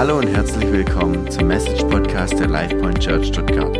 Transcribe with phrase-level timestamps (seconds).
[0.00, 3.76] Hallo und herzlich willkommen zum Message Podcast der LifePoint Church Stuttgart.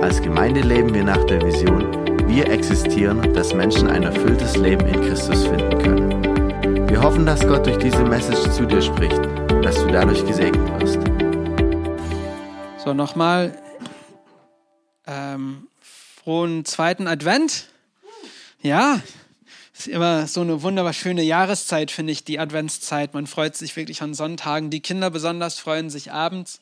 [0.00, 1.82] Als Gemeinde leben wir nach der Vision,
[2.28, 6.88] wir existieren, dass Menschen ein erfülltes Leben in Christus finden können.
[6.88, 10.80] Wir hoffen, dass Gott durch diese Message zu dir spricht und dass du dadurch gesegnet
[10.80, 11.00] wirst.
[12.84, 13.60] So, nochmal
[15.08, 15.66] ähm,
[16.22, 17.66] frohen zweiten Advent.
[18.62, 19.00] Ja,
[19.78, 23.14] ist immer so eine wunderbar schöne Jahreszeit, finde ich, die Adventszeit.
[23.14, 24.70] Man freut sich wirklich an Sonntagen.
[24.70, 26.60] Die Kinder besonders freuen sich abends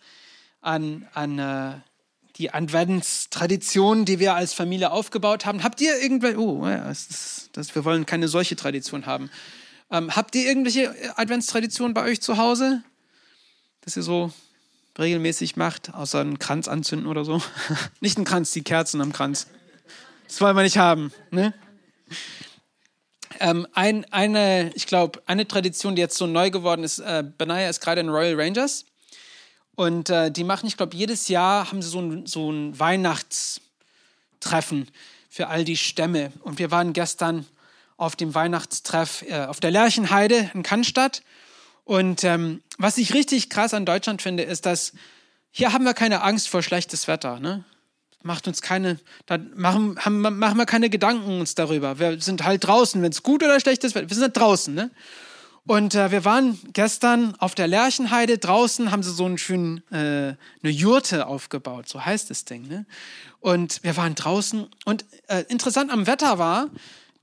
[0.60, 1.72] an, an äh,
[2.36, 5.62] die Adventstradition, die wir als Familie aufgebaut haben.
[5.62, 9.30] Habt ihr irgendwelche, oh, ja, das das, wir wollen keine solche Tradition haben.
[9.90, 12.82] Ähm, habt ihr irgendwelche Adventstraditionen bei euch zu Hause,
[13.80, 14.32] dass ihr so
[14.98, 17.40] regelmäßig macht, außer einen Kranz anzünden oder so?
[18.00, 19.46] nicht einen Kranz, die Kerzen am Kranz.
[20.28, 21.54] Das wollen wir nicht haben, ne?
[23.40, 27.68] Ähm, ein, eine, ich glaube, eine Tradition, die jetzt so neu geworden ist, äh, Benaya
[27.68, 28.84] ist gerade in Royal Rangers
[29.76, 34.90] und äh, die machen, ich glaube, jedes Jahr haben sie so ein, so ein Weihnachtstreffen
[35.28, 36.32] für all die Stämme.
[36.40, 37.46] Und wir waren gestern
[37.98, 41.22] auf dem Weihnachtstreff äh, auf der Lerchenheide in Cannstatt.
[41.84, 44.92] Und ähm, was ich richtig krass an Deutschland finde, ist, dass
[45.50, 47.38] hier haben wir keine Angst vor schlechtes Wetter.
[47.38, 47.64] Ne?
[48.26, 51.98] Macht uns keine, da machen, haben, machen wir keine Gedanken uns darüber.
[51.98, 54.90] Wir sind halt draußen, wenn es gut oder schlecht ist, wir sind halt draußen, ne?
[55.68, 60.36] Und äh, wir waren gestern auf der Lerchenheide draußen, haben sie so einen schönen, äh,
[60.62, 62.86] eine Jurte aufgebaut, so heißt das Ding, ne?
[63.40, 66.68] Und wir waren draußen und äh, interessant am Wetter war,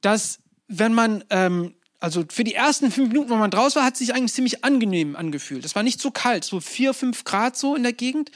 [0.01, 3.93] dass wenn man, ähm, also für die ersten fünf Minuten, wo man draußen war, hat
[3.93, 5.63] es sich eigentlich ziemlich angenehm angefühlt.
[5.63, 8.29] Es war nicht so kalt, so vier, fünf Grad so in der Gegend.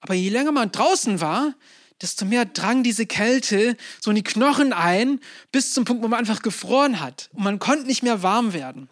[0.00, 1.54] Aber je länger man draußen war,
[2.02, 5.20] desto mehr drang diese Kälte so in die Knochen ein,
[5.52, 7.28] bis zum Punkt, wo man einfach gefroren hat.
[7.32, 8.88] Und man konnte nicht mehr warm werden.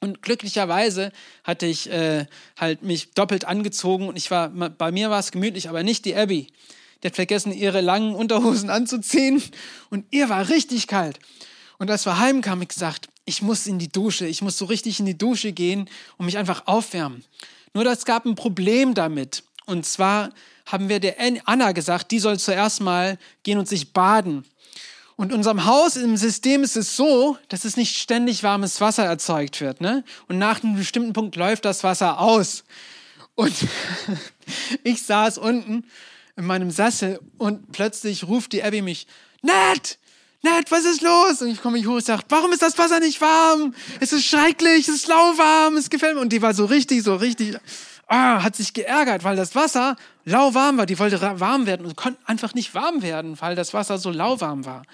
[0.00, 1.10] Und glücklicherweise
[1.42, 5.68] hatte ich äh, halt mich doppelt angezogen und ich war, bei mir war es gemütlich,
[5.68, 6.48] aber nicht die Abby.
[7.02, 9.42] Die hat vergessen, ihre langen Unterhosen anzuziehen
[9.90, 11.18] und ihr war richtig kalt.
[11.78, 15.00] Und als wir heimkamen, ich gesagt, ich muss in die Dusche, ich muss so richtig
[15.00, 17.24] in die Dusche gehen und mich einfach aufwärmen.
[17.74, 19.42] Nur das gab ein Problem damit.
[19.66, 20.30] Und zwar
[20.64, 24.44] haben wir der Anna gesagt, die soll zuerst mal gehen und sich baden.
[25.16, 29.60] Und unserem Haus, im System ist es so, dass es nicht ständig warmes Wasser erzeugt
[29.60, 29.80] wird.
[29.80, 30.04] Ne?
[30.28, 32.64] Und nach einem bestimmten Punkt läuft das Wasser aus.
[33.34, 33.54] Und
[34.82, 35.84] ich saß unten
[36.36, 39.06] in meinem Sessel und plötzlich ruft die Abby mich,
[39.40, 39.98] Ned,
[40.42, 41.40] Ned, was ist los?
[41.40, 43.74] Und ich komme mich hoch und sage, warum ist das Wasser nicht warm?
[44.00, 46.20] Es ist schrecklich, es ist lauwarm, es gefällt mir.
[46.20, 47.56] Und die war so richtig, so richtig,
[48.06, 50.86] ah, hat sich geärgert, weil das Wasser lauwarm war.
[50.86, 54.64] Die wollte warm werden und konnte einfach nicht warm werden, weil das Wasser so lauwarm
[54.64, 54.84] war.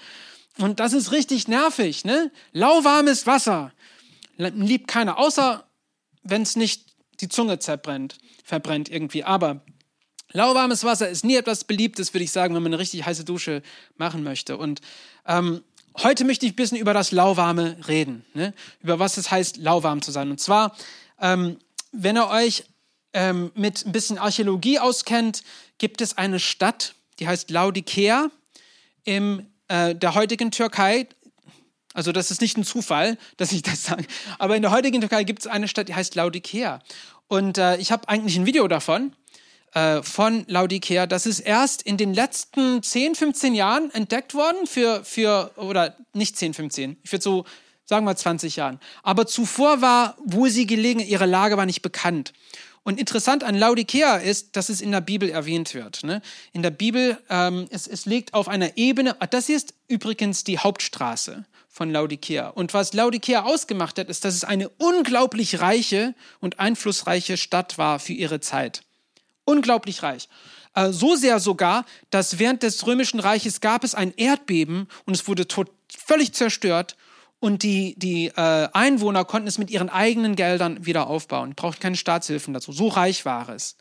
[0.57, 2.31] Und das ist richtig nervig, ne?
[2.51, 3.71] Lauwarmes Wasser
[4.37, 5.63] liebt keiner, außer
[6.23, 9.23] wenn es nicht die Zunge zerbrennt, verbrennt irgendwie.
[9.23, 9.61] Aber
[10.31, 13.61] lauwarmes Wasser ist nie etwas Beliebtes, würde ich sagen, wenn man eine richtig heiße Dusche
[13.97, 14.57] machen möchte.
[14.57, 14.81] Und
[15.27, 15.63] ähm,
[15.97, 18.53] heute möchte ich ein bisschen über das Lauwarme reden, ne?
[18.81, 20.31] über was es heißt, lauwarm zu sein.
[20.31, 20.75] Und zwar,
[21.19, 21.57] ähm,
[21.91, 22.63] wenn ihr euch
[23.13, 25.43] ähm, mit ein bisschen Archäologie auskennt,
[25.77, 28.29] gibt es eine Stadt, die heißt Laodikea
[29.03, 31.07] in äh, der heutigen Türkei.
[31.93, 34.05] Also das ist nicht ein Zufall, dass ich das sage.
[34.39, 36.79] Aber in der heutigen Türkei gibt es eine Stadt, die heißt Laodikea.
[37.27, 39.15] Und äh, ich habe eigentlich ein Video davon,
[39.73, 41.07] äh, von Laodikea.
[41.07, 46.37] Das ist erst in den letzten 10, 15 Jahren entdeckt worden für, für oder nicht
[46.37, 47.45] 10, 15, ich würde so
[47.85, 48.79] sagen wir 20 Jahren.
[49.01, 52.33] Aber zuvor war, wo sie gelegen, ihre Lage war nicht bekannt.
[52.83, 56.03] Und interessant an Laodicea ist, dass es in der Bibel erwähnt wird.
[56.03, 56.21] Ne?
[56.51, 60.43] In der Bibel, ähm, es, es liegt auf einer Ebene, ah, das hier ist übrigens
[60.43, 62.49] die Hauptstraße von Laodicea.
[62.49, 67.99] Und was Laodicea ausgemacht hat, ist, dass es eine unglaublich reiche und einflussreiche Stadt war
[67.99, 68.83] für ihre Zeit.
[69.45, 70.27] Unglaublich reich.
[70.75, 75.27] Äh, so sehr sogar, dass während des Römischen Reiches gab es ein Erdbeben und es
[75.27, 76.97] wurde tot, völlig zerstört
[77.43, 81.55] und die, die äh, Einwohner konnten es mit ihren eigenen Geldern wieder aufbauen.
[81.55, 82.71] Braucht keine Staatshilfen dazu.
[82.71, 83.75] So reich war es.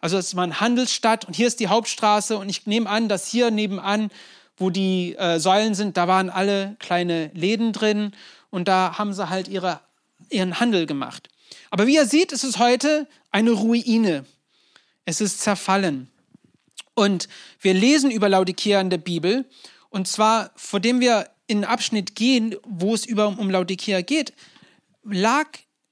[0.00, 3.28] Also es war eine Handelsstadt und hier ist die Hauptstraße und ich nehme an, dass
[3.28, 4.10] hier nebenan,
[4.56, 8.10] wo die äh, Säulen sind, da waren alle kleine Läden drin
[8.50, 9.78] und da haben sie halt ihre,
[10.28, 11.28] ihren Handel gemacht.
[11.70, 14.24] Aber wie ihr seht, ist es heute eine Ruine.
[15.04, 16.10] Es ist zerfallen.
[16.94, 17.28] Und
[17.60, 19.44] wir lesen über Laodicea in der Bibel
[19.94, 24.32] und zwar, vor dem wir in einen Abschnitt gehen, wo es über um Laodicea geht,
[25.04, 25.46] lag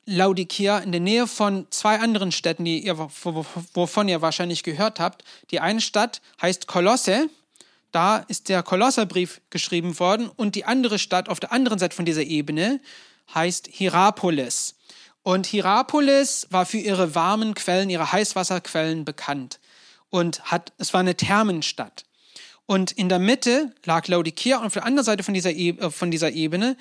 [0.07, 5.23] Laodicea in der Nähe von zwei anderen Städten, die ihr, wovon ihr wahrscheinlich gehört habt.
[5.53, 7.31] Die eine Stadt heißt Kolosse,
[7.93, 12.05] da ist der Kolosserbrief geschrieben worden, und die andere Stadt auf der anderen Seite von
[12.05, 12.81] dieser Ebene
[13.33, 14.75] heißt Hierapolis.
[15.23, 19.61] Und Hierapolis war für ihre warmen Quellen, ihre Heißwasserquellen bekannt.
[20.11, 22.05] Und hat, es war eine Thermenstadt.
[22.67, 25.91] Und in der Mitte lag Laodicea und auf der anderen Seite von dieser, e äh,
[25.91, 26.77] von dieser Ebene,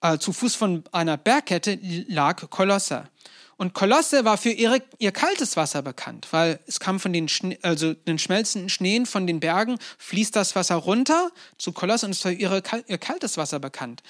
[0.00, 1.78] äh, zu Fuß von einer Bergkette,
[2.08, 3.08] lag Kolosse.
[3.56, 7.58] Und Kolosse war für ihre, ihr kaltes Wasser bekannt, weil es kam von den, Schnee,
[7.62, 12.24] also den schmelzenden Schneen von den Bergen, fließt das Wasser runter zu Kolosse und es
[12.24, 14.02] war ihre, ihr kaltes Wasser bekannt.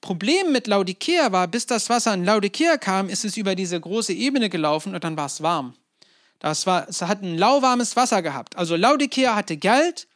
[0.00, 4.12] Problem mit Laodicea war, bis das Wasser in Laodicea kam, ist es über diese große
[4.12, 5.74] Ebene gelaufen und dann war es warm.
[6.38, 8.56] Das war, es hat ein lauwarmes Wasser gehabt.
[8.56, 10.06] Also Laodicea hatte Geld,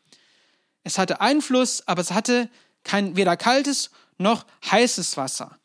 [0.88, 2.49] es hatte Einfluss, aber es hatte
[2.82, 5.58] kein, weder kaltes noch heißes Wasser.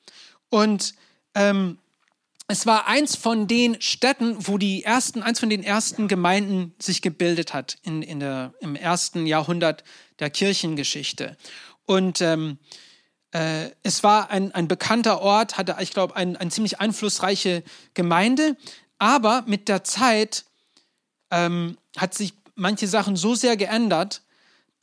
[0.49, 0.95] Und
[1.33, 1.77] ähm,
[2.49, 7.01] es war eins von den Städten, wo die ersten, eins von den ersten Gemeinden sich
[7.01, 9.85] gebildet hat in, in der, im ersten Jahrhundert
[10.19, 11.37] der Kirchengeschichte.
[11.85, 12.57] Und ähm,
[13.31, 18.57] äh, es war ein, ein bekannter Ort, hatte, ich glaube, eine ein ziemlich einflussreiche Gemeinde.
[18.99, 20.43] Aber mit der Zeit
[21.31, 24.21] ähm, hat sich manche Sachen so sehr geändert,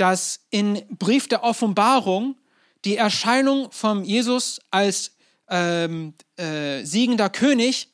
[0.00, 2.36] dass in Brief der Offenbarung
[2.86, 5.14] die Erscheinung von Jesus als
[5.50, 7.92] ähm, äh, siegender König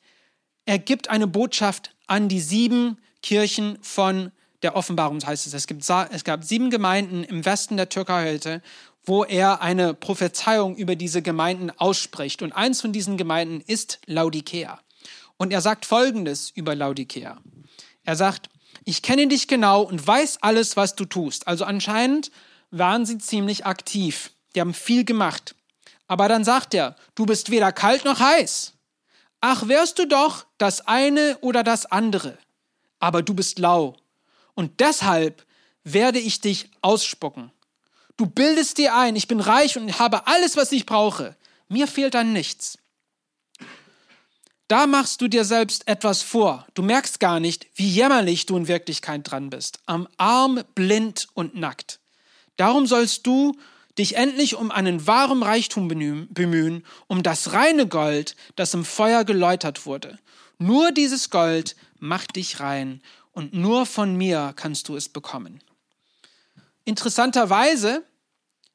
[0.65, 4.31] ergibt eine Botschaft an die sieben Kirchen von
[4.61, 5.53] der Offenbarung, heißt es.
[5.53, 8.61] Es, gibt, es gab sieben Gemeinden im Westen der Türkei heute,
[9.03, 12.41] wo er eine Prophezeiung über diese Gemeinden ausspricht.
[12.41, 14.79] Und eins von diesen Gemeinden ist Laodicea.
[15.35, 17.37] Und er sagt Folgendes über Laodicea.
[18.03, 18.49] Er sagt,
[18.87, 21.45] ich kenne dich genau und weiß alles, was du tust.
[21.45, 22.31] Also anscheinend
[22.71, 24.31] waren sie ziemlich aktiv.
[24.55, 25.55] Die haben viel gemacht.
[26.07, 28.71] Aber dann sagt er, du bist weder kalt noch heiß.
[29.41, 32.37] Ach, wärst du doch das eine oder das andere.
[32.99, 33.97] Aber du bist lau.
[34.53, 35.45] Und deshalb
[35.83, 37.51] werde ich dich ausspucken.
[38.15, 41.35] Du bildest dir ein, ich bin reich und habe alles, was ich brauche.
[41.67, 42.77] Mir fehlt dann nichts.
[44.67, 46.67] Da machst du dir selbst etwas vor.
[46.73, 49.79] Du merkst gar nicht, wie jämmerlich du in Wirklichkeit dran bist.
[49.85, 51.99] Am Arm, blind und nackt.
[52.57, 53.55] Darum sollst du
[53.97, 59.85] dich endlich um einen wahren Reichtum bemühen, um das reine Gold, das im Feuer geläutert
[59.85, 60.19] wurde.
[60.59, 65.61] Nur dieses Gold macht dich rein und nur von mir kannst du es bekommen.
[66.83, 68.03] Interessanterweise,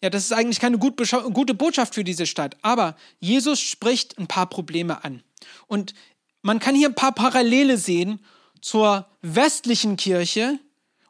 [0.01, 4.47] ja, das ist eigentlich keine gute Botschaft für diese Stadt, aber Jesus spricht ein paar
[4.47, 5.23] Probleme an.
[5.67, 5.95] Und
[6.43, 8.21] man kann hier ein paar Parallele sehen
[8.61, 10.59] zur westlichen Kirche,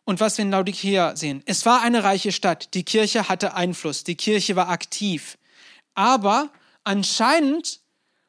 [0.04, 4.02] und was wir in Laodicea sehen, es war eine reiche Stadt, die Kirche hatte Einfluss,
[4.02, 5.38] die Kirche war aktiv,
[5.94, 6.50] aber
[6.82, 7.80] anscheinend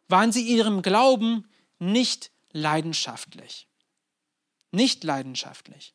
[0.07, 1.47] waren sie ihrem Glauben
[1.79, 3.67] nicht leidenschaftlich.
[4.71, 5.93] Nicht leidenschaftlich.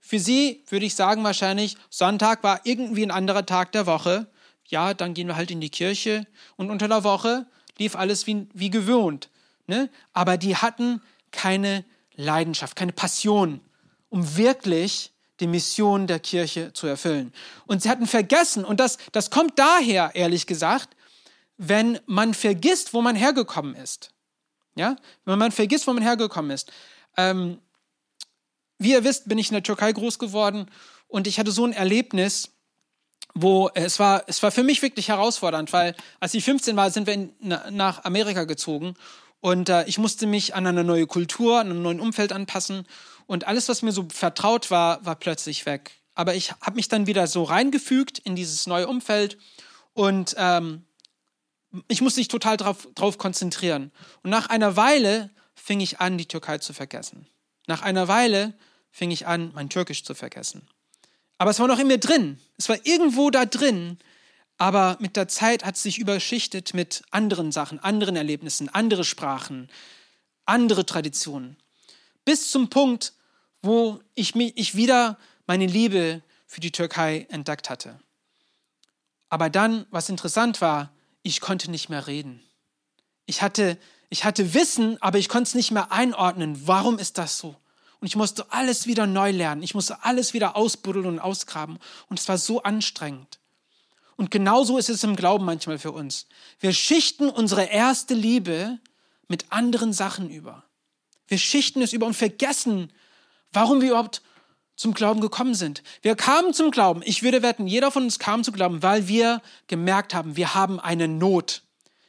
[0.00, 4.30] Für sie würde ich sagen wahrscheinlich, Sonntag war irgendwie ein anderer Tag der Woche.
[4.66, 7.46] Ja, dann gehen wir halt in die Kirche und unter der Woche
[7.78, 9.30] lief alles wie, wie gewohnt.
[9.66, 9.90] Ne?
[10.12, 11.84] Aber die hatten keine
[12.14, 13.60] Leidenschaft, keine Passion,
[14.08, 17.32] um wirklich die Mission der Kirche zu erfüllen.
[17.66, 20.96] Und sie hatten vergessen, und das, das kommt daher, ehrlich gesagt,
[21.56, 24.10] wenn man vergisst, wo man hergekommen ist.
[24.76, 26.70] Ja, wenn man vergisst, wo man hergekommen ist.
[27.16, 27.58] Ähm,
[28.78, 30.70] wie ihr wisst, bin ich in der Türkei groß geworden
[31.08, 32.50] und ich hatte so ein Erlebnis,
[33.34, 37.06] wo es war, es war für mich wirklich herausfordernd, weil als ich 15 war, sind
[37.06, 38.94] wir in, nach Amerika gezogen
[39.40, 42.86] und äh, ich musste mich an eine neue Kultur, an ein neues Umfeld anpassen
[43.26, 45.92] und alles, was mir so vertraut war, war plötzlich weg.
[46.14, 49.38] Aber ich habe mich dann wieder so reingefügt in dieses neue Umfeld
[49.94, 50.84] und ähm,
[51.88, 53.92] ich musste mich total drauf, drauf konzentrieren.
[54.22, 57.26] Und nach einer Weile fing ich an, die Türkei zu vergessen.
[57.66, 58.54] Nach einer Weile
[58.90, 60.68] fing ich an, mein Türkisch zu vergessen.
[61.38, 62.38] Aber es war noch in mir drin.
[62.58, 63.98] Es war irgendwo da drin.
[64.60, 69.70] Aber mit der Zeit hat es sich überschichtet mit anderen Sachen, anderen Erlebnissen, andere Sprachen,
[70.44, 71.56] andere Traditionen.
[72.26, 73.14] Bis zum Punkt,
[73.62, 77.98] wo ich, mich, ich wieder meine Liebe für die Türkei entdeckt hatte.
[79.30, 82.42] Aber dann, was interessant war, ich konnte nicht mehr reden.
[83.24, 83.78] Ich hatte,
[84.10, 86.66] ich hatte Wissen, aber ich konnte es nicht mehr einordnen.
[86.66, 87.56] Warum ist das so?
[88.00, 89.62] Und ich musste alles wieder neu lernen.
[89.62, 91.78] Ich musste alles wieder ausbuddeln und ausgraben.
[92.10, 93.39] Und es war so anstrengend.
[94.20, 96.26] Und genauso ist es im Glauben manchmal für uns.
[96.58, 98.78] Wir schichten unsere erste Liebe
[99.28, 100.62] mit anderen Sachen über.
[101.26, 102.92] Wir schichten es über und vergessen,
[103.50, 104.20] warum wir überhaupt
[104.76, 105.82] zum Glauben gekommen sind.
[106.02, 107.00] Wir kamen zum Glauben.
[107.02, 110.78] Ich würde wetten, jeder von uns kam zum Glauben, weil wir gemerkt haben, wir haben
[110.78, 111.62] eine Not.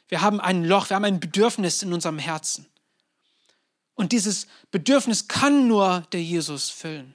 [0.08, 2.66] Wir haben ein Loch, wir haben ein Bedürfnis in unserem Herzen.
[3.94, 7.14] Und dieses Bedürfnis kann nur der Jesus füllen.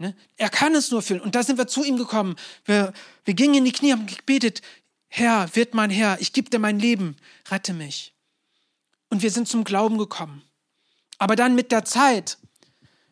[0.00, 0.16] Ne?
[0.38, 1.20] Er kann es nur füllen.
[1.20, 2.36] Und da sind wir zu ihm gekommen.
[2.64, 2.94] Wir,
[3.26, 4.62] wir gingen in die Knie, haben gebetet,
[5.08, 7.16] Herr, wird mein Herr, ich gebe dir mein Leben,
[7.50, 8.14] rette mich.
[9.10, 10.42] und wir sind zum Glauben gekommen.
[11.18, 12.38] Aber dann mit der Zeit,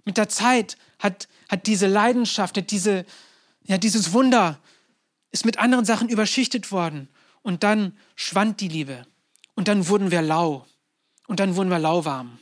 [0.04, 3.04] mit der Zeit hat, hat diese Leidenschaft, hat diese,
[3.64, 4.59] ja, dieses Wunder
[5.30, 7.09] ist mit anderen Sachen überschichtet worden.
[7.42, 9.07] Und dann schwand die Liebe.
[9.54, 10.66] Und dann wurden wir lau.
[11.26, 12.38] Und dann wurden wir lauwarm,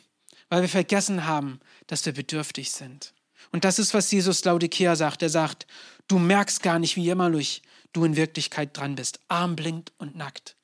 [0.49, 3.13] weil wir vergessen haben, dass wir bedürftig sind.
[3.53, 5.23] Und das ist, was Jesus Laudikea sagt.
[5.23, 5.67] Er sagt,
[6.09, 7.63] du merkst gar nicht, wie jämmerlich
[7.93, 9.21] du in Wirklichkeit dran bist.
[9.29, 10.57] Arm, blind und nackt.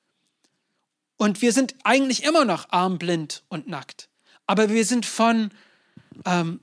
[1.17, 4.09] Und wir sind eigentlich immer noch arm, blind und nackt.
[4.47, 5.51] Aber wir sind von
[6.27, 6.61] ähm,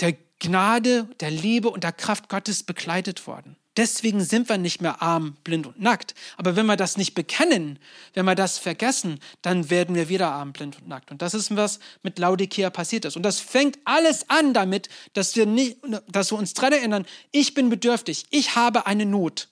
[0.00, 3.56] der Gnade, der Liebe und der Kraft Gottes begleitet worden.
[3.78, 6.14] Deswegen sind wir nicht mehr arm, blind und nackt.
[6.36, 7.78] Aber wenn wir das nicht bekennen,
[8.12, 11.10] wenn wir das vergessen, dann werden wir wieder arm, blind und nackt.
[11.10, 13.16] Und das ist, was mit Laudikea passiert ist.
[13.16, 17.54] Und das fängt alles an damit, dass wir, nicht, dass wir uns daran erinnern, ich
[17.54, 19.48] bin bedürftig, ich habe eine Not.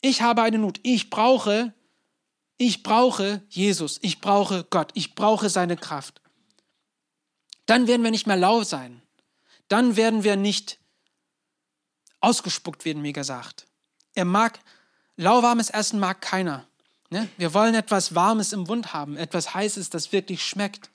[0.00, 0.80] Ich habe eine Not.
[0.82, 1.74] Ich brauche,
[2.56, 3.98] ich brauche Jesus.
[4.00, 4.90] Ich brauche Gott.
[4.94, 6.22] Ich brauche seine Kraft.
[7.66, 9.02] Dann werden wir nicht mehr lau sein.
[9.68, 10.78] Dann werden wir nicht
[12.24, 13.66] ausgespuckt werden, wie gesagt.
[14.14, 14.58] Er mag,
[15.16, 16.66] lauwarmes Essen mag keiner.
[17.10, 17.28] Ne?
[17.36, 20.90] Wir wollen etwas Warmes im Mund haben, etwas Heißes, das wirklich schmeckt.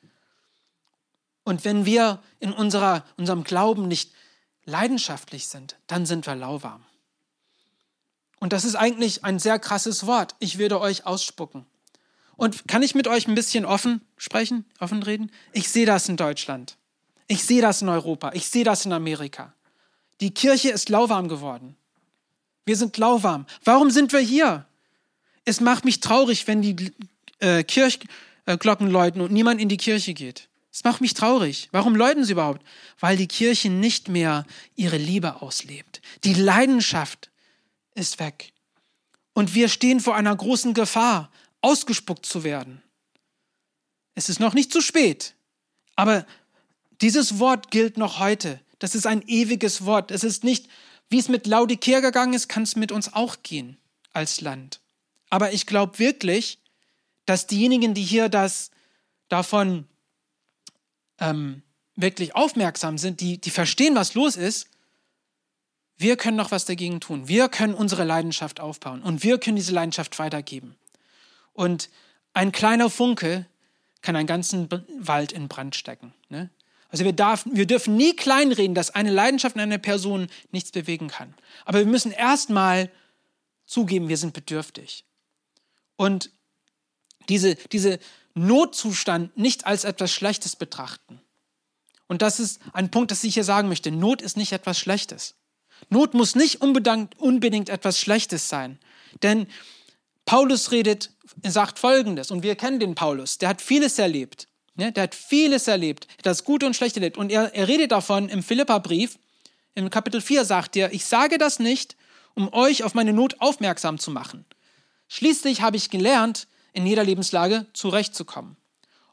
[1.44, 4.12] Und wenn wir in unserer, unserem Glauben nicht
[4.66, 6.86] leidenschaftlich sind, dann sind wir lauwarm.
[8.40, 10.36] Und das ist eigentlich ein sehr krasses Wort.
[10.40, 11.66] Ich würde euch ausspucken.
[12.36, 15.32] Und kann ich mit euch ein bisschen offen sprechen, offen reden?
[15.52, 16.78] Ich sehe das in Deutschland.
[17.28, 18.32] Ich sehe das in Europa.
[18.34, 19.54] Ich sehe das in Amerika.
[20.22, 21.76] Die Kirche ist lauwarm geworden.
[22.66, 23.46] Wir sind lauwarm.
[23.64, 24.66] Warum sind wir hier?
[25.46, 26.92] Es macht mich traurig, wenn die
[27.40, 30.50] äh, Kirchglocken läuten und niemand in die Kirche geht.
[30.72, 31.70] Es macht mich traurig.
[31.72, 32.66] Warum läuten sie überhaupt?
[33.00, 34.46] Weil die Kirche nicht mehr
[34.76, 36.02] ihre Liebe auslebt.
[36.24, 37.32] Die Leidenschaft
[37.96, 38.54] ist weg.
[39.34, 42.82] Und wir stehen vor einer großen Gefahr, ausgespuckt zu werden.
[44.16, 45.34] Es ist noch nicht zu spät,
[45.96, 46.26] aber
[47.02, 48.60] dieses Wort gilt noch heute.
[48.80, 50.12] Das ist ein ewiges Wort.
[50.12, 50.68] Es ist nicht,
[51.10, 53.78] wie es mit Laudikea gegangen ist, kann es mit uns auch gehen
[54.14, 54.80] als Land.
[55.30, 56.60] Aber ich glaube wirklich,
[57.26, 58.72] dass diejenigen, die hier das
[59.28, 59.88] davon
[61.20, 61.62] ähm,
[61.96, 64.68] wirklich aufmerksam sind, die, die verstehen, was los ist,
[65.98, 67.28] wir können noch was dagegen tun.
[67.28, 70.78] Wir können unsere Leidenschaft aufbauen und wir können diese Leidenschaft weitergeben.
[71.52, 71.90] Und
[72.34, 73.46] ein kleiner Funke
[74.02, 76.14] kann einen ganzen Wald in Brand stecken.
[76.30, 76.50] Ne?
[76.90, 81.08] Also wir, darf, wir dürfen nie kleinreden, dass eine Leidenschaft in einer Person nichts bewegen
[81.08, 81.34] kann.
[81.66, 82.92] Aber wir müssen erstmal
[83.66, 85.06] zugeben, wir sind bedürftig.
[85.96, 86.32] Und
[87.30, 88.00] diese, diese
[88.34, 91.22] Notzustand nicht als etwas Schlechtes betrachten.
[92.08, 93.92] Und das ist ein Punkt, das ich hier sagen möchte.
[93.92, 95.36] Not ist nicht etwas Schlechtes.
[95.90, 98.80] Not muss nicht unbedingt, unbedingt etwas Schlechtes sein.
[99.22, 99.48] Denn
[100.26, 101.12] Paulus redet,
[101.44, 104.49] sagt Folgendes, und wir kennen den Paulus, der hat vieles erlebt.
[104.80, 104.92] Ne?
[104.94, 107.18] Der hat vieles erlebt, das Gute und Schlechte erlebt.
[107.18, 109.20] Und er, er redet davon im Philippa-Brief,
[109.76, 111.96] im Kapitel 4 sagt er, ich sage das nicht,
[112.34, 114.46] um euch auf meine Not aufmerksam zu machen.
[115.10, 118.56] Schließlich habe ich gelernt, in jeder Lebenslage zurechtzukommen.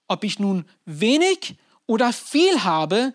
[0.08, 1.56] Ob ich nun wenig
[1.86, 3.12] oder viel habe,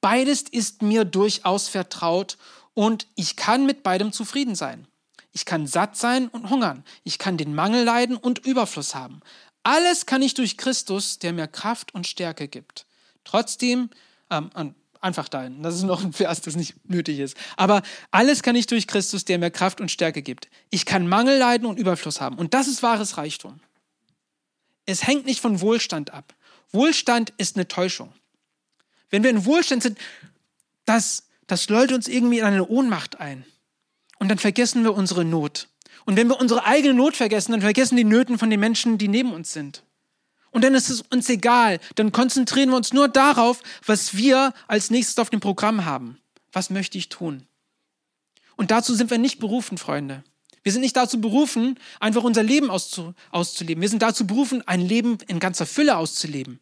[0.00, 2.36] beides ist mir durchaus vertraut
[2.74, 4.88] und ich kann mit beidem zufrieden sein.
[5.32, 6.84] Ich kann satt sein und hungern.
[7.04, 9.20] Ich kann den Mangel leiden und Überfluss haben.
[9.62, 12.86] Alles kann ich durch Christus, der mir Kraft und Stärke gibt.
[13.24, 13.90] Trotzdem,
[14.30, 17.36] ähm, einfach dahin, das ist noch ein Vers, das nicht nötig ist.
[17.56, 20.48] Aber alles kann ich durch Christus, der mir Kraft und Stärke gibt.
[20.70, 22.38] Ich kann Mangel leiden und Überfluss haben.
[22.38, 23.60] Und das ist wahres Reichtum.
[24.86, 26.34] Es hängt nicht von Wohlstand ab.
[26.72, 28.12] Wohlstand ist eine Täuschung.
[29.10, 29.98] Wenn wir in Wohlstand sind,
[30.84, 33.44] das, das läutet uns irgendwie in eine Ohnmacht ein.
[34.18, 35.68] Und dann vergessen wir unsere Not.
[36.04, 39.08] Und wenn wir unsere eigene Not vergessen, dann vergessen die Nöten von den Menschen, die
[39.08, 39.84] neben uns sind.
[40.50, 41.80] Und dann ist es uns egal.
[41.94, 46.18] Dann konzentrieren wir uns nur darauf, was wir als nächstes auf dem Programm haben.
[46.52, 47.46] Was möchte ich tun?
[48.56, 50.22] Und dazu sind wir nicht berufen, Freunde.
[50.62, 53.82] Wir sind nicht dazu berufen, einfach unser Leben auszu auszuleben.
[53.82, 56.60] Wir sind dazu berufen, ein Leben in ganzer Fülle auszuleben.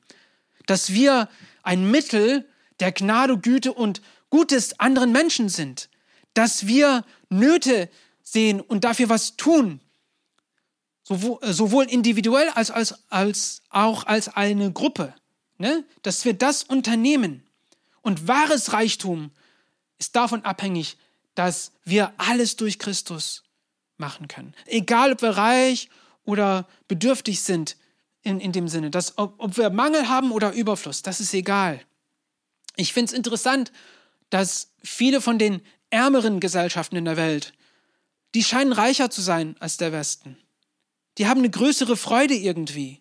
[0.67, 1.29] Dass wir
[1.63, 5.91] ein Mittel der Gnade, Güte und Gutes anderen Menschen sind.
[6.33, 7.91] Dass wir Nöte
[8.33, 9.81] sehen und dafür was tun.
[11.11, 15.15] Äh, sowohl individuell als, als, als auch als eine Gruppe.
[15.59, 15.85] Ne?
[16.03, 17.43] Dass wir das unternehmen.
[18.03, 19.31] Und wahres Reichtum
[19.99, 20.97] ist davon abhängig,
[21.35, 23.43] dass wir alles durch Christus
[23.99, 24.55] machen können.
[24.67, 25.91] Egal, ob wir reich
[26.25, 27.77] oder bedürftig sind
[28.23, 31.81] in, in dem Sinne, dass, ob, ob wir Mangel haben oder Überfluss, das ist egal.
[32.77, 33.73] Ich finde es interessant,
[34.31, 35.61] dass viele von den
[35.91, 37.53] ärmeren Gesellschaften in der Welt
[38.35, 40.37] die scheinen reicher zu sein als der Westen.
[41.19, 43.01] Die haben eine größere Freude irgendwie.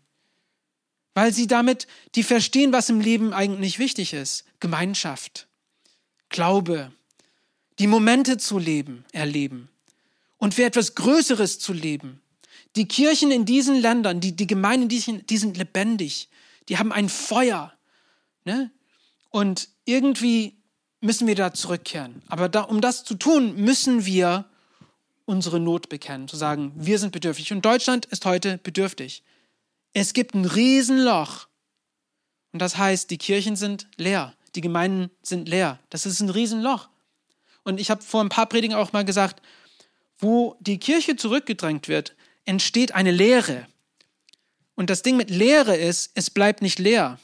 [1.15, 4.45] weil sie damit, die verstehen, was im Leben eigentlich wichtig ist.
[4.61, 5.47] Gemeinschaft,
[6.29, 6.93] Glaube,
[7.79, 9.69] die Momente zu leben, erleben
[10.37, 12.21] und für etwas Größeres zu leben.
[12.75, 14.99] Die Kirchen in diesen Ländern, die, die Gemeinden, die,
[15.37, 16.29] sind lebendig,
[16.69, 17.73] die haben ein Feuer.
[18.45, 18.71] Ne?
[19.29, 20.57] Und irgendwie
[21.01, 22.21] müssen wir da zurückkehren.
[22.27, 24.48] Aber da, um das zu tun, müssen wir
[25.29, 27.53] unsere Not bekennen, zu sagen, wir sind bedürftig.
[27.53, 29.21] Und Deutschland ist heute bedürftig.
[29.93, 31.47] Es gibt ein Riesenloch.
[32.51, 35.77] Und das heißt, die Kirchen sind leer, die Gemeinden sind leer.
[35.91, 36.89] Das ist ein Riesenloch.
[37.63, 39.43] Und ich habe vor ein paar Predigen auch mal gesagt,
[40.17, 43.67] wo die Kirche zurückgedrängt wird, entsteht eine Leere.
[44.73, 47.19] Und das Ding mit Leere ist, es bleibt nicht leer.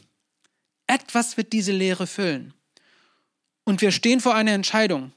[0.86, 2.54] Etwas wird diese Leere füllen.
[3.64, 5.12] Und wir stehen vor einer Entscheidung.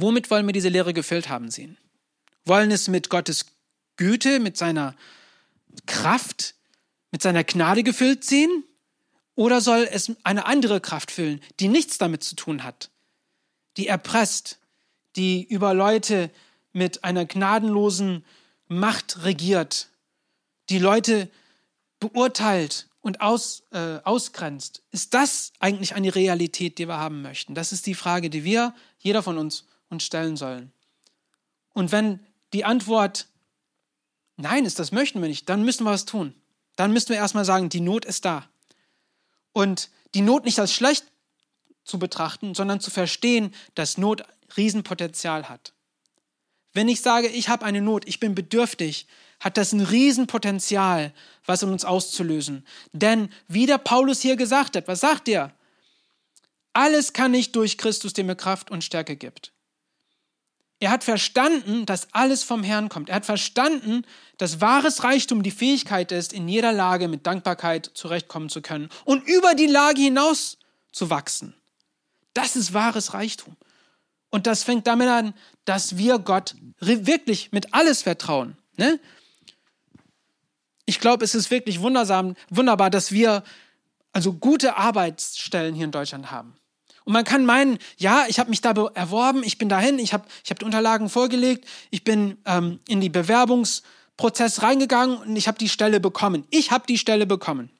[0.00, 1.76] Womit wollen wir diese Leere gefüllt haben sehen?
[2.44, 3.46] Wollen es mit Gottes
[3.96, 4.96] Güte, mit seiner
[5.86, 6.54] Kraft,
[7.10, 8.64] mit seiner Gnade gefüllt sehen?
[9.34, 12.90] Oder soll es eine andere Kraft füllen, die nichts damit zu tun hat,
[13.76, 14.58] die erpresst,
[15.16, 16.30] die über Leute
[16.72, 18.24] mit einer gnadenlosen
[18.68, 19.88] Macht regiert,
[20.68, 21.28] die Leute
[21.98, 24.82] beurteilt und aus, äh, ausgrenzt.
[24.90, 27.54] Ist das eigentlich eine Realität, die wir haben möchten?
[27.54, 30.72] Das ist die Frage, die wir, jeder von uns, uns stellen sollen.
[31.72, 32.20] Und wenn
[32.52, 33.26] die Antwort
[34.36, 36.34] Nein ist, das möchten wir nicht, dann müssen wir was tun.
[36.76, 38.48] Dann müssen wir erstmal sagen, die Not ist da.
[39.52, 41.04] Und die Not nicht als schlecht
[41.84, 44.22] zu betrachten, sondern zu verstehen, dass Not
[44.56, 45.74] Riesenpotenzial hat.
[46.72, 49.06] Wenn ich sage, ich habe eine Not, ich bin bedürftig,
[49.40, 51.12] hat das ein Riesenpotenzial,
[51.44, 52.66] was in uns auszulösen.
[52.92, 55.52] Denn wie der Paulus hier gesagt hat, was sagt er?
[56.72, 59.52] Alles kann ich durch Christus, der mir Kraft und Stärke gibt.
[60.80, 63.10] Er hat verstanden, dass alles vom Herrn kommt.
[63.10, 64.02] Er hat verstanden,
[64.38, 69.28] dass wahres Reichtum die Fähigkeit ist, in jeder Lage mit Dankbarkeit zurechtkommen zu können und
[69.28, 70.56] über die Lage hinaus
[70.90, 71.54] zu wachsen.
[72.32, 73.56] Das ist wahres Reichtum.
[74.30, 75.34] Und das fängt damit an,
[75.66, 78.56] dass wir Gott wirklich mit alles vertrauen.
[78.76, 78.98] Ne?
[80.86, 83.44] Ich glaube, es ist wirklich wundersam, wunderbar, dass wir
[84.12, 86.54] also gute Arbeitsstellen hier in Deutschland haben.
[87.04, 90.26] Und man kann meinen, ja, ich habe mich da erworben, ich bin dahin, ich habe
[90.44, 95.58] ich hab die Unterlagen vorgelegt, ich bin ähm, in die Bewerbungsprozess reingegangen und ich habe
[95.58, 96.44] die Stelle bekommen.
[96.50, 97.70] Ich habe die Stelle bekommen.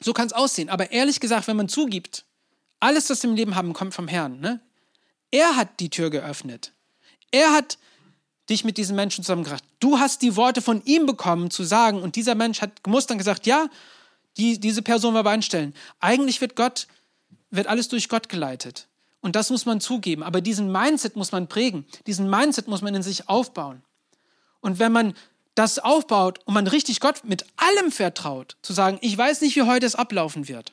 [0.00, 0.68] So kann es aussehen.
[0.68, 2.24] Aber ehrlich gesagt, wenn man zugibt,
[2.80, 4.40] alles, was wir im Leben haben, kommt vom Herrn.
[4.40, 4.60] Ne?
[5.30, 6.72] Er hat die Tür geöffnet.
[7.30, 7.78] Er hat
[8.50, 9.64] dich mit diesem Menschen zusammengebracht.
[9.80, 13.18] Du hast die Worte von ihm bekommen zu sagen und dieser Mensch hat gemusst dann
[13.18, 13.68] gesagt, ja,
[14.36, 15.74] die, diese Person war einstellen.
[16.00, 16.86] Eigentlich wird Gott
[17.52, 18.88] wird alles durch Gott geleitet.
[19.20, 20.24] Und das muss man zugeben.
[20.24, 21.86] Aber diesen Mindset muss man prägen.
[22.06, 23.82] Diesen Mindset muss man in sich aufbauen.
[24.60, 25.14] Und wenn man
[25.54, 29.62] das aufbaut und man richtig Gott mit allem vertraut, zu sagen, ich weiß nicht, wie
[29.62, 30.72] heute es ablaufen wird.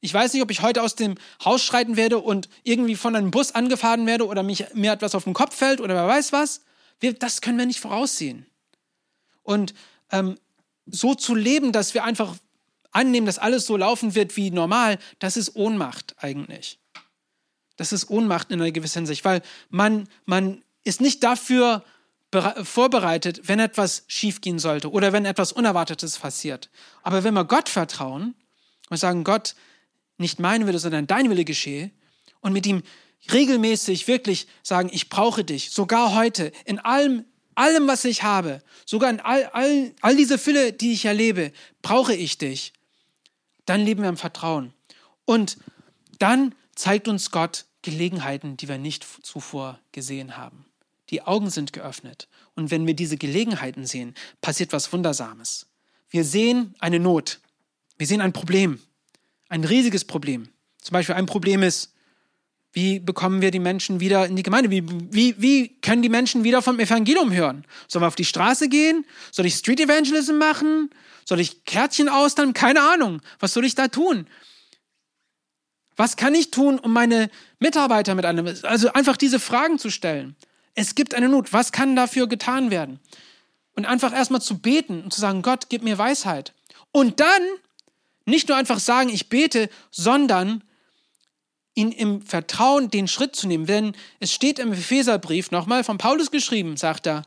[0.00, 3.30] Ich weiß nicht, ob ich heute aus dem Haus schreiten werde und irgendwie von einem
[3.30, 6.62] Bus angefahren werde oder mich, mir etwas auf den Kopf fällt oder wer weiß was.
[7.00, 8.46] Wir, das können wir nicht voraussehen.
[9.42, 9.74] Und
[10.10, 10.38] ähm,
[10.86, 12.36] so zu leben, dass wir einfach
[12.94, 16.78] annehmen, dass alles so laufen wird wie normal, das ist Ohnmacht eigentlich.
[17.76, 21.84] Das ist Ohnmacht in einer gewissen Hinsicht, weil man, man ist nicht dafür
[22.62, 26.70] vorbereitet, wenn etwas schiefgehen sollte oder wenn etwas Unerwartetes passiert.
[27.02, 28.34] Aber wenn wir Gott vertrauen
[28.90, 29.54] und sagen, Gott,
[30.18, 31.90] nicht mein Wille, sondern dein Wille geschehe
[32.40, 32.82] und mit ihm
[33.32, 39.10] regelmäßig wirklich sagen, ich brauche dich, sogar heute, in allem, allem, was ich habe, sogar
[39.10, 41.52] in all, all, all diese Fülle, die ich erlebe,
[41.82, 42.72] brauche ich dich
[43.66, 44.72] dann leben wir im Vertrauen.
[45.24, 45.56] Und
[46.18, 50.66] dann zeigt uns Gott Gelegenheiten, die wir nicht zuvor gesehen haben.
[51.10, 52.28] Die Augen sind geöffnet.
[52.54, 55.66] Und wenn wir diese Gelegenheiten sehen, passiert was Wundersames.
[56.08, 57.40] Wir sehen eine Not.
[57.98, 58.80] Wir sehen ein Problem.
[59.48, 60.48] Ein riesiges Problem.
[60.80, 61.93] Zum Beispiel ein Problem ist,
[62.74, 64.68] wie bekommen wir die Menschen wieder in die Gemeinde?
[64.68, 64.82] Wie,
[65.12, 67.64] wie, wie können die Menschen wieder vom Evangelium hören?
[67.86, 69.06] Sollen wir auf die Straße gehen?
[69.30, 70.90] Soll ich Street Evangelism machen?
[71.24, 72.52] Soll ich Kärtchen austeilen?
[72.52, 73.22] Keine Ahnung.
[73.38, 74.26] Was soll ich da tun?
[75.94, 80.34] Was kann ich tun, um meine Mitarbeiter mit einem, also einfach diese Fragen zu stellen?
[80.74, 81.52] Es gibt eine Not.
[81.52, 82.98] Was kann dafür getan werden?
[83.76, 86.52] Und einfach erstmal zu beten und zu sagen, Gott, gib mir Weisheit.
[86.90, 87.42] Und dann
[88.26, 90.64] nicht nur einfach sagen, ich bete, sondern
[91.74, 93.66] ihn im Vertrauen den Schritt zu nehmen.
[93.66, 97.22] Denn es steht im Epheserbrief nochmal von Paulus geschrieben, sagt er,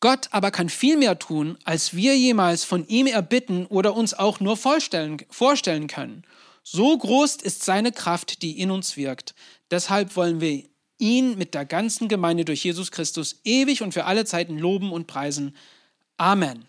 [0.00, 4.38] Gott aber kann viel mehr tun, als wir jemals von ihm erbitten oder uns auch
[4.38, 6.24] nur vorstellen, vorstellen können.
[6.62, 9.34] So groß ist seine Kraft, die in uns wirkt.
[9.70, 10.64] Deshalb wollen wir
[10.98, 15.06] ihn mit der ganzen Gemeinde durch Jesus Christus ewig und für alle Zeiten loben und
[15.06, 15.56] preisen.
[16.16, 16.66] Amen.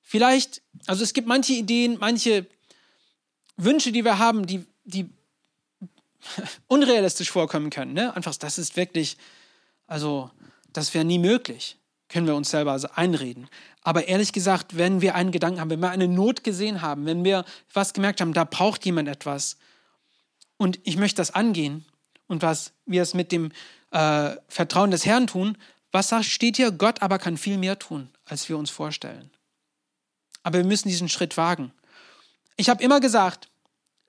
[0.00, 2.46] Vielleicht, also es gibt manche Ideen, manche
[3.56, 5.08] Wünsche, die wir haben, die, die
[6.68, 7.92] unrealistisch vorkommen können.
[7.92, 8.14] Ne?
[8.14, 9.16] Einfach, das ist wirklich,
[9.86, 10.30] also,
[10.72, 11.76] das wäre nie möglich,
[12.08, 13.48] können wir uns selber also einreden.
[13.82, 17.24] Aber ehrlich gesagt, wenn wir einen Gedanken haben, wenn wir eine Not gesehen haben, wenn
[17.24, 19.56] wir was gemerkt haben, da braucht jemand etwas
[20.56, 21.84] und ich möchte das angehen
[22.26, 23.52] und was wir es mit dem
[23.90, 25.58] äh, Vertrauen des Herrn tun,
[25.92, 26.72] was steht hier?
[26.72, 29.30] Gott aber kann viel mehr tun, als wir uns vorstellen.
[30.42, 31.72] Aber wir müssen diesen Schritt wagen.
[32.56, 33.48] Ich habe immer gesagt,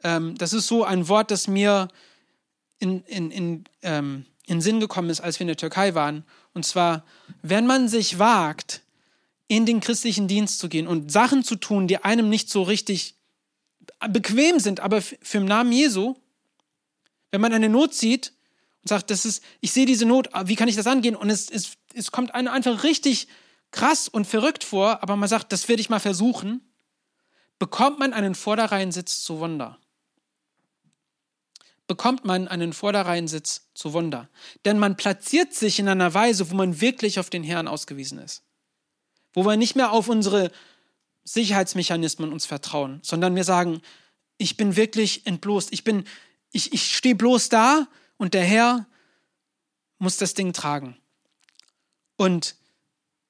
[0.06, 1.88] ähm, das ist so ein Wort, das mir
[2.78, 6.24] in, in, in, ähm, in Sinn gekommen ist, als wir in der Türkei waren.
[6.54, 7.04] Und zwar,
[7.42, 8.84] wenn man sich wagt,
[9.48, 13.16] in den christlichen Dienst zu gehen und Sachen zu tun, die einem nicht so richtig
[14.10, 16.16] bequem sind, aber für den Namen Jesu,
[17.32, 18.32] wenn man eine Not sieht
[18.84, 21.16] und sagt, das ist, ich sehe diese Not, wie kann ich das angehen?
[21.16, 23.28] Und es, es, es kommt einem einfach richtig
[23.72, 26.62] krass und verrückt vor, aber man sagt, das werde ich mal versuchen,
[27.58, 29.80] bekommt man einen Vorderreihensitz zu Wunder
[31.88, 34.30] bekommt man einen Vorderreihensitz zu Wunder.
[34.66, 38.44] Denn man platziert sich in einer Weise, wo man wirklich auf den Herrn ausgewiesen ist.
[39.34, 40.52] Wo wir nicht mehr auf unsere
[41.24, 43.82] Sicherheitsmechanismen uns vertrauen, sondern wir sagen,
[44.38, 45.74] ich bin wirklich entbloßt.
[45.74, 45.84] Ich
[46.52, 48.88] ich, ich stehe bloß da und der Herr
[49.98, 50.98] muss das Ding tragen.
[52.16, 52.56] Und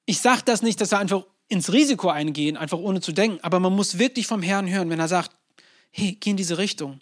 [0.04, 3.60] ich sage das nicht, dass wir einfach ins Risiko eingehen, einfach ohne zu denken, aber
[3.60, 5.36] man muss wirklich vom Herrn hören, wenn er sagt,
[5.90, 7.00] hey, geh in diese Richtung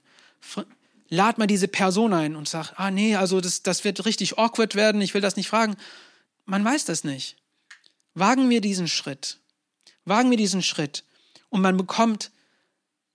[1.08, 4.74] lad mal diese Person ein und sag, ah nee, also das, das wird richtig awkward
[4.74, 5.76] werden, ich will das nicht fragen.
[6.46, 7.36] Man weiß das nicht.
[8.14, 9.38] Wagen wir diesen Schritt.
[10.04, 11.04] Wagen wir diesen Schritt.
[11.48, 12.30] Und man bekommt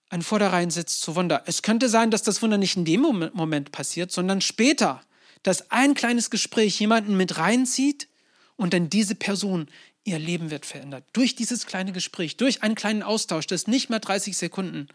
[0.10, 1.44] einen Vorderreihensitz zu Wunder.
[1.46, 5.02] Es könnte sein, dass das Wunder nicht in dem Moment passiert, sondern später,
[5.44, 8.08] dass ein kleines Gespräch jemanden mit reinzieht
[8.56, 9.70] und dann diese Person
[10.04, 11.06] ihr Leben wird verändert.
[11.14, 14.88] Durch dieses kleine Gespräch, durch einen kleinen Austausch, das nicht mehr 30 Sekunden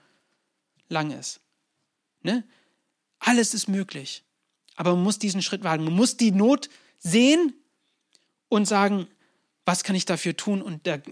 [0.89, 1.41] lang ist.
[2.23, 2.45] Ne?
[3.19, 4.25] Alles ist möglich.
[4.77, 5.85] Aber man muss diesen Schritt wagen.
[5.85, 7.55] Man muss die Not sehen
[8.49, 9.07] und sagen,
[9.65, 10.63] was kann ich dafür tun?
[10.63, 11.03] Und der,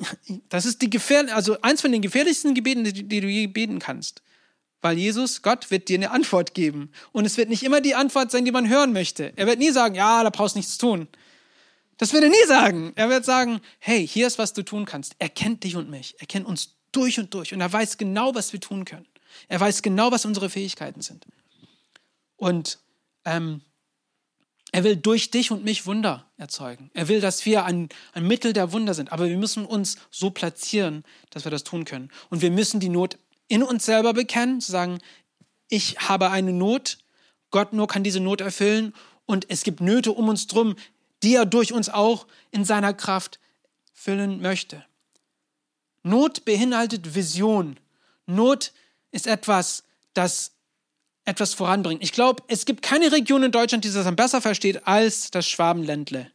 [0.49, 3.79] das ist die gefähr, also eins von den gefährlichsten Gebeten, die, die du je beten
[3.79, 4.23] kannst.
[4.83, 6.91] Weil Jesus, Gott, wird dir eine Antwort geben.
[7.13, 9.33] Und es wird nicht immer die Antwort sein, die man hören möchte.
[9.37, 11.07] Er wird nie sagen, ja, da brauchst du nichts tun.
[11.99, 12.93] Das wird er nie sagen.
[12.97, 15.15] Er wird sagen, hey, hier ist, was du tun kannst.
[15.21, 16.17] Er kennt dich und mich.
[16.19, 17.55] Er kennt uns durch und durch.
[17.55, 19.07] Und er weiß genau, was wir tun können.
[19.49, 21.27] Er weiß genau, was unsere Fähigkeiten sind.
[22.43, 22.81] Und
[23.25, 23.61] ähm,
[24.73, 26.91] er will durch dich und mich Wunder erzeugen.
[26.93, 29.13] Er will, dass wir ein, ein Mittel der Wunder sind.
[29.13, 32.11] Aber wir müssen uns so platzieren, dass wir das tun können.
[32.31, 34.99] Und wir müssen die Not in uns selber bekennen, zu sagen,
[35.69, 36.99] ich habe eine Not,
[37.53, 38.93] Gott nur kann diese Not erfüllen
[39.25, 40.75] und es gibt Nöte um uns drum,
[41.23, 43.39] die er durch uns auch in seiner Kraft
[43.93, 44.85] füllen möchte.
[46.03, 47.79] Not beinhaltet Vision.
[48.27, 48.73] Not
[49.13, 50.51] ist etwas, das
[51.25, 52.03] etwas voranbringen.
[52.03, 55.49] Ich glaube, es gibt keine Region in Deutschland, die das am besser versteht als das
[55.49, 56.31] Schwabenländle.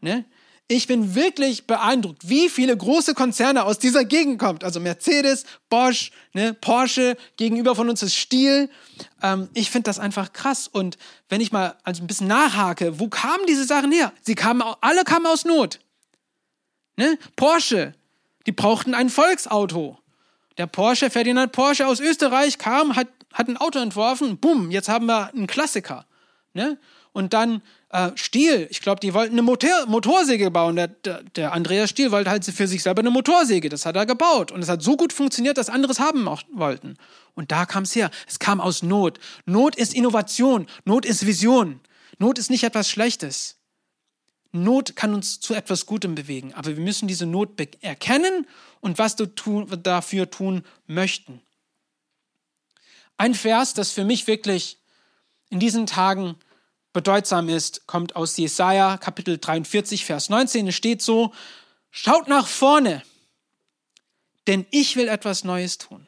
[0.00, 0.24] Ne?
[0.70, 4.64] Ich bin wirklich beeindruckt, wie viele große Konzerne aus dieser Gegend kommt.
[4.64, 8.68] Also Mercedes, Bosch, ne, Porsche, gegenüber von uns ist Stiel.
[9.22, 10.68] Ähm, ich finde das einfach krass.
[10.68, 10.98] Und
[11.30, 14.12] wenn ich mal also ein bisschen nachhake, wo kamen diese Sachen her?
[14.20, 15.80] Sie kamen, alle kamen aus Not.
[16.96, 17.18] Ne?
[17.34, 17.94] Porsche,
[18.46, 19.98] die brauchten ein Volksauto.
[20.58, 25.06] Der Porsche, Ferdinand Porsche aus Österreich kam, hat hat ein Auto entworfen, bumm, jetzt haben
[25.06, 26.06] wir einen Klassiker.
[26.54, 26.78] Ne?
[27.12, 30.76] Und dann äh, Stiel, ich glaube, die wollten eine Motor Motorsäge bauen.
[30.76, 33.68] Der, der, der, Andreas Stiel wollte halt für sich selber eine Motorsäge.
[33.68, 34.52] Das hat er gebaut.
[34.52, 36.96] Und es hat so gut funktioniert, dass andere es haben wollten.
[37.34, 38.10] Und da kam es her.
[38.26, 39.18] Es kam aus Not.
[39.46, 40.66] Not ist Innovation.
[40.84, 41.80] Not ist Vision.
[42.18, 43.56] Not ist nicht etwas Schlechtes.
[44.52, 46.54] Not kann uns zu etwas Gutem bewegen.
[46.54, 48.46] Aber wir müssen diese Not erkennen
[48.80, 51.40] und was wir dafür tun möchten.
[53.18, 54.78] Ein Vers, das für mich wirklich
[55.50, 56.36] in diesen Tagen
[56.92, 60.68] bedeutsam ist, kommt aus Jesaja Kapitel 43, Vers 19.
[60.68, 61.34] Es steht so:
[61.90, 63.02] Schaut nach vorne,
[64.46, 66.06] denn ich will etwas Neues tun.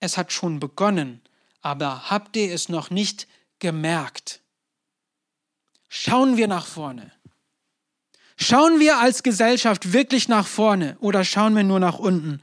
[0.00, 1.20] Es hat schon begonnen,
[1.60, 4.40] aber habt ihr es noch nicht gemerkt?
[5.88, 7.12] Schauen wir nach vorne.
[8.38, 12.40] Schauen wir als Gesellschaft wirklich nach vorne oder schauen wir nur nach unten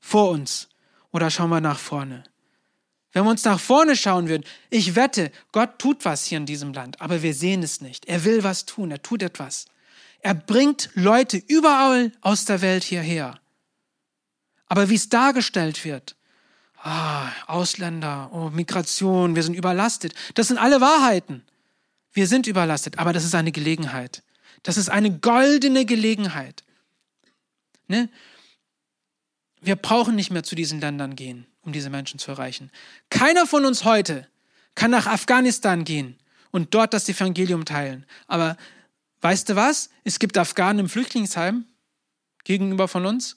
[0.00, 0.68] vor uns
[1.12, 2.24] oder schauen wir nach vorne?
[3.16, 6.74] Wenn wir uns nach vorne schauen würden, ich wette, Gott tut was hier in diesem
[6.74, 8.04] Land, aber wir sehen es nicht.
[8.04, 9.64] Er will was tun, er tut etwas.
[10.20, 13.40] Er bringt Leute überall aus der Welt hierher.
[14.66, 16.14] Aber wie es dargestellt wird,
[16.82, 21.42] ah, Ausländer, oh, Migration, wir sind überlastet, das sind alle Wahrheiten.
[22.12, 24.24] Wir sind überlastet, aber das ist eine Gelegenheit.
[24.62, 26.64] Das ist eine goldene Gelegenheit.
[27.88, 28.10] Ne?
[29.62, 32.70] Wir brauchen nicht mehr zu diesen Ländern gehen, um diese Menschen zu erreichen.
[33.10, 34.26] Keiner von uns heute
[34.74, 36.16] kann nach Afghanistan gehen
[36.52, 38.06] und dort das Evangelium teilen.
[38.28, 38.56] Aber
[39.20, 39.90] weißt du was?
[40.04, 41.66] Es gibt Afghanen im Flüchtlingsheim
[42.44, 43.36] gegenüber von uns.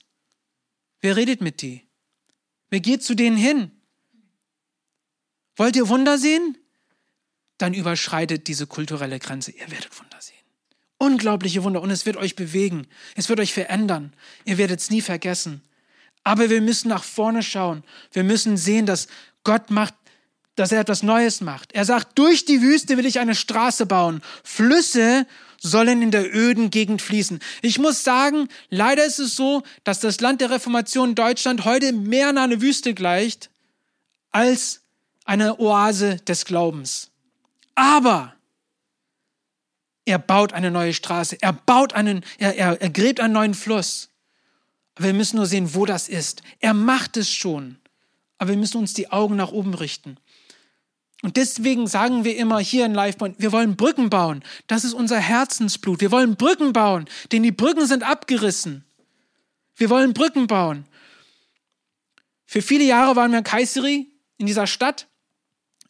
[1.01, 1.87] Wer redet mit die?
[2.69, 3.71] Wer geht zu denen hin?
[5.55, 6.57] Wollt ihr Wunder sehen?
[7.57, 9.51] Dann überschreitet diese kulturelle Grenze.
[9.51, 10.35] Ihr werdet Wunder sehen.
[10.97, 11.81] Unglaubliche Wunder.
[11.81, 12.87] Und es wird euch bewegen.
[13.15, 14.13] Es wird euch verändern.
[14.45, 15.63] Ihr werdet es nie vergessen.
[16.23, 17.83] Aber wir müssen nach vorne schauen.
[18.11, 19.07] Wir müssen sehen, dass
[19.43, 19.93] Gott macht,
[20.55, 21.71] dass er etwas Neues macht.
[21.71, 24.21] Er sagt, durch die Wüste will ich eine Straße bauen.
[24.43, 25.25] Flüsse
[25.61, 27.39] sollen in der öden Gegend fließen.
[27.61, 32.33] Ich muss sagen, leider ist es so, dass das Land der Reformation Deutschland heute mehr
[32.33, 33.49] nach einer Wüste gleicht
[34.31, 34.81] als
[35.25, 37.11] eine Oase des Glaubens.
[37.75, 38.33] Aber
[40.05, 44.08] er baut eine neue Straße, er baut einen, er, er, er gräbt einen neuen Fluss.
[44.99, 46.43] Wir müssen nur sehen, wo das ist.
[46.59, 47.77] Er macht es schon.
[48.37, 50.17] Aber wir müssen uns die Augen nach oben richten.
[51.21, 54.43] Und deswegen sagen wir immer hier in LifePoint, wir wollen Brücken bauen.
[54.67, 55.99] Das ist unser Herzensblut.
[55.99, 58.85] Wir wollen Brücken bauen, denn die Brücken sind abgerissen.
[59.75, 60.85] Wir wollen Brücken bauen.
[62.45, 64.07] Für viele Jahre waren wir in Kayseri,
[64.37, 65.07] in dieser Stadt,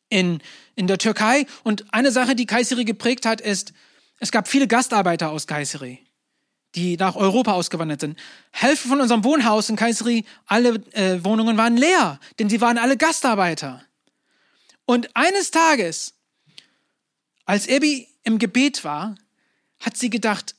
[0.10, 0.42] in,
[0.76, 1.46] in der Türkei.
[1.64, 3.74] Und eine Sache, die Kayseri geprägt hat, ist,
[4.20, 6.00] es gab viele Gastarbeiter aus Kayseri,
[6.76, 8.20] die nach Europa ausgewandert sind.
[8.52, 12.98] Hälfte von unserem Wohnhaus in Kayseri, alle äh, Wohnungen waren leer, denn sie waren alle
[12.98, 13.84] Gastarbeiter.
[14.86, 16.14] Und eines Tages,
[17.46, 19.16] als Abby im Gebet war,
[19.80, 20.56] hat sie gedacht,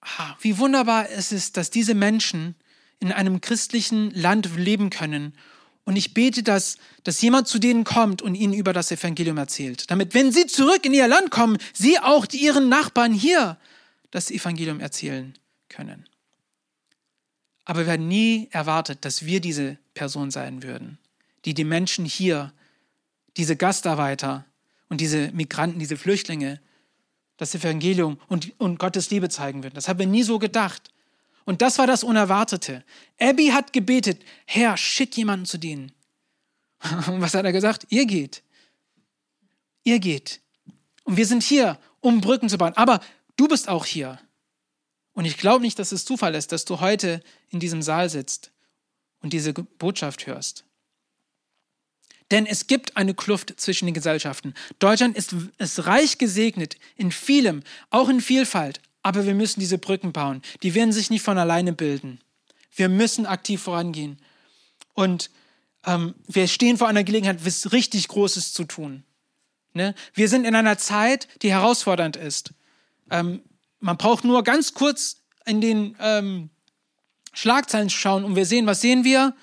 [0.00, 2.54] ah, wie wunderbar es ist, dass diese Menschen
[3.00, 5.34] in einem christlichen Land leben können.
[5.84, 9.90] Und ich bete, dass, dass jemand zu denen kommt und ihnen über das Evangelium erzählt.
[9.90, 13.58] Damit, wenn sie zurück in ihr Land kommen, sie auch ihren Nachbarn hier
[14.10, 15.34] das Evangelium erzählen
[15.68, 16.08] können.
[17.64, 20.98] Aber wir haben nie erwartet, dass wir diese Person sein würden,
[21.44, 22.52] die die Menschen hier
[23.36, 24.44] diese Gastarbeiter
[24.88, 26.60] und diese Migranten, diese Flüchtlinge
[27.40, 29.74] das Evangelium und, und Gottes Liebe zeigen würden.
[29.74, 30.92] Das haben wir nie so gedacht.
[31.46, 32.84] Und das war das Unerwartete.
[33.18, 35.90] Abby hat gebetet, Herr, schick jemanden zu denen.
[37.06, 37.86] Und was hat er gesagt?
[37.88, 38.42] Ihr geht.
[39.84, 40.40] Ihr geht.
[41.04, 42.74] Und wir sind hier, um Brücken zu bauen.
[42.76, 43.00] Aber
[43.40, 44.18] du bist auch hier.
[45.12, 48.52] Und ich glaube nicht, dass es Zufall ist, dass du heute in diesem Saal sitzt
[49.20, 50.64] und diese Botschaft hörst.
[52.30, 54.54] Denn es gibt eine Kluft zwischen den Gesellschaften.
[54.78, 58.80] Deutschland ist, ist reich gesegnet in vielem, auch in Vielfalt.
[59.02, 60.42] Aber wir müssen diese Brücken bauen.
[60.62, 62.20] Die werden sich nicht von alleine bilden.
[62.76, 64.18] Wir müssen aktiv vorangehen.
[64.92, 65.30] Und
[65.86, 69.02] ähm, wir stehen vor einer Gelegenheit, was richtig Großes zu tun.
[69.72, 69.94] Ne?
[70.12, 72.52] Wir sind in einer Zeit, die herausfordernd ist.
[73.10, 73.42] Ähm,
[73.80, 76.50] man braucht nur ganz kurz in den ähm,
[77.32, 79.34] Schlagzeilen schauen und wir sehen, was sehen wir?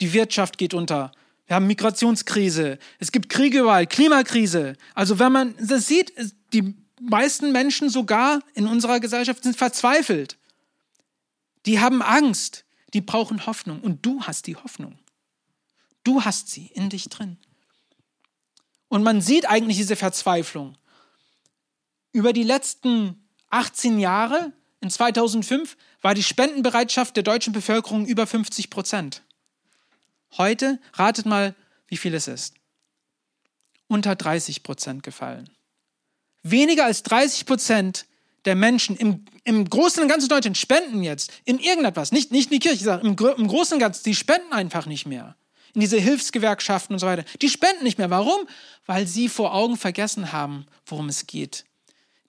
[0.00, 1.12] Die Wirtschaft geht unter.
[1.46, 2.78] Wir haben Migrationskrise.
[2.98, 4.76] Es gibt Kriege überall, Klimakrise.
[4.94, 6.12] Also wenn man das sieht,
[6.52, 10.36] die meisten Menschen sogar in unserer Gesellschaft sind verzweifelt.
[11.66, 12.64] Die haben Angst.
[12.94, 13.80] Die brauchen Hoffnung.
[13.80, 14.98] Und du hast die Hoffnung.
[16.04, 17.36] Du hast sie in dich drin.
[18.88, 20.76] Und man sieht eigentlich diese Verzweiflung.
[22.16, 24.50] Über die letzten 18 Jahre,
[24.80, 29.22] in 2005, war die Spendenbereitschaft der deutschen Bevölkerung über 50 Prozent.
[30.38, 31.54] Heute, ratet mal,
[31.88, 32.54] wie viel es ist.
[33.86, 35.50] Unter 30 Prozent gefallen.
[36.42, 38.06] Weniger als 30 Prozent
[38.46, 42.12] der Menschen im, im Großen und Ganzen Deutschland spenden jetzt in irgendetwas.
[42.12, 45.04] Nicht, nicht in die Kirche, sage, im, im Großen und Ganzen, die spenden einfach nicht
[45.04, 45.36] mehr.
[45.74, 47.26] In diese Hilfsgewerkschaften und so weiter.
[47.42, 48.08] Die spenden nicht mehr.
[48.08, 48.48] Warum?
[48.86, 51.66] Weil sie vor Augen vergessen haben, worum es geht.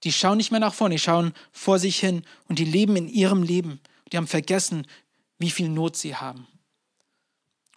[0.04, 3.08] Die schauen nicht mehr nach vorne, die schauen vor sich hin und die leben in
[3.08, 3.80] ihrem Leben.
[4.12, 4.86] Die haben vergessen,
[5.40, 6.48] wie viel Not sie haben.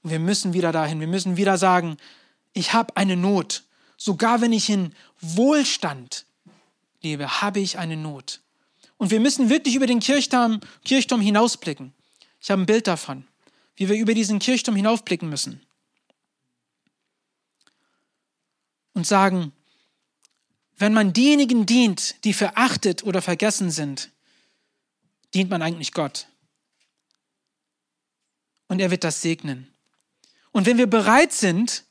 [0.02, 1.96] Und wir müssen wieder dahin, wir müssen wieder sagen,
[2.52, 3.64] ich habe eine Not.
[3.96, 6.26] Sogar wenn ich in Wohlstand
[7.02, 8.40] lebe, habe ich eine Not.
[8.96, 11.92] Und wir müssen wirklich über den Kirchturm, Kirchturm hinausblicken.
[12.40, 13.26] Ich habe ein Bild davon,
[13.76, 15.62] wie wir über diesen Kirchturm hinaufblicken müssen.
[18.92, 19.52] Und sagen,
[20.80, 24.10] wenn man diejenigen dient, die verachtet oder vergessen sind,
[25.34, 26.26] dient man eigentlich Gott.
[28.66, 29.68] Und er wird das segnen.
[30.52, 31.84] Und wenn wir bereit sind,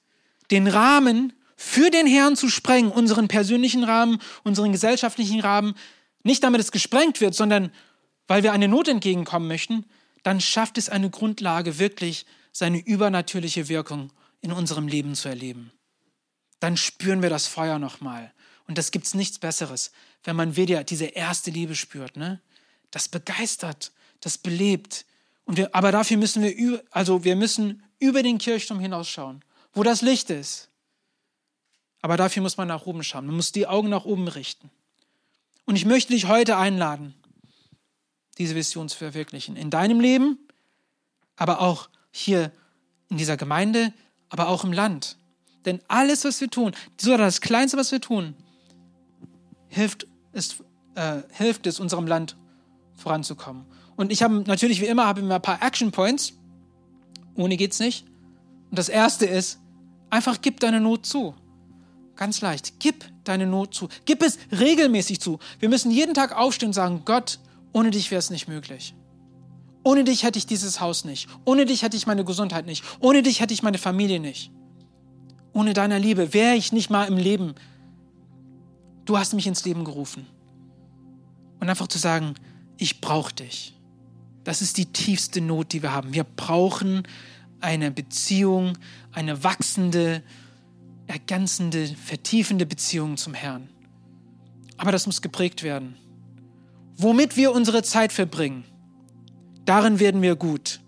[0.50, 5.76] den Rahmen für den Herrn zu sprengen, unseren persönlichen Rahmen, unseren gesellschaftlichen Rahmen,
[6.24, 7.72] nicht damit es gesprengt wird, sondern
[8.28, 9.86] weil wir eine Not entgegenkommen möchten,
[10.24, 15.72] dann schafft es eine Grundlage, wirklich seine übernatürliche Wirkung in unserem Leben zu erleben.
[16.60, 18.34] Dann spüren wir das Feuer nochmal.
[18.70, 19.92] Und das gibt es nichts Besseres,
[20.24, 22.18] wenn man wieder diese erste Liebe spürt.
[22.18, 22.40] Ne?
[22.92, 25.08] Das begeistert, das belebt,
[25.46, 30.04] Und wir, aber dafür müssen wir, also wir müssen über den Kirchturm hinausschauen, wo das
[30.04, 30.70] Licht ist.
[32.04, 33.26] Aber dafür muss man nach oben schauen.
[33.26, 34.70] Man muss die Augen nach oben richten.
[35.66, 37.16] Und ich möchte dich heute einladen,
[38.38, 39.56] diese Vision zu verwirklichen.
[39.56, 40.38] In deinem Leben,
[41.38, 42.52] aber auch hier
[43.10, 43.94] in dieser Gemeinde,
[44.30, 45.18] aber auch im Land.
[45.66, 48.36] Denn alles, was wir tun, sogar das Kleinste, was wir tun,
[49.70, 50.58] hilft es,
[50.96, 52.36] äh, hilft es unserem Land
[52.96, 53.66] voranzukommen.
[53.96, 56.34] Und ich habe natürlich wie immer habe immer ein paar Action Points.
[57.36, 58.06] Ohne geht's nicht.
[58.70, 59.60] Und das erste ist,
[60.10, 61.34] einfach gib deine Not zu.
[62.16, 62.74] Ganz leicht.
[62.80, 63.88] Gib deine Not zu.
[64.06, 65.40] Gib es regelmäßig zu.
[65.60, 67.40] Wir müssen jeden Tag aufstehen und sagen, Gott,
[67.72, 68.94] ohne dich wäre es nicht möglich.
[69.84, 71.30] Ohne dich hätte ich dieses Haus nicht.
[71.46, 72.84] Ohne dich hätte ich meine Gesundheit nicht.
[73.00, 74.52] Ohne dich hätte ich meine Familie nicht.
[75.54, 77.56] Ohne deiner Liebe wäre ich nicht mal im Leben.
[79.10, 80.28] Du hast mich ins Leben gerufen.
[81.60, 82.36] Und einfach zu sagen,
[82.78, 83.74] ich brauche dich.
[84.44, 86.14] Das ist die tiefste Not, die wir haben.
[86.14, 87.08] Wir brauchen
[87.60, 88.78] eine Beziehung,
[89.12, 90.22] eine wachsende,
[91.08, 93.68] ergänzende, vertiefende Beziehung zum Herrn.
[94.78, 95.96] Aber das muss geprägt werden.
[96.96, 98.64] Womit wir unsere Zeit verbringen,
[99.66, 100.82] darin werden wir gut.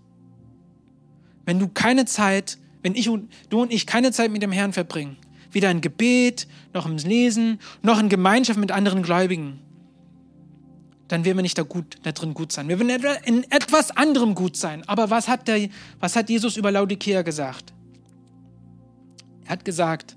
[1.44, 4.72] Wenn du keine Zeit, wenn ich und du und ich keine Zeit mit dem Herrn
[4.72, 5.16] verbringen,
[5.52, 9.60] weder in Gebet, noch im Lesen, noch in Gemeinschaft mit anderen Gläubigen,
[11.12, 12.68] dann werden wir nicht da, gut, da drin gut sein.
[12.68, 14.82] Wir werden in etwas anderem gut sein.
[14.88, 15.68] Aber was hat, der,
[16.00, 17.74] was hat Jesus über Laodicea gesagt?
[19.44, 20.16] Er hat gesagt,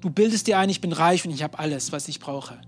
[0.00, 2.60] du bildest dir ein, ich bin reich und ich habe alles, was ich brauche.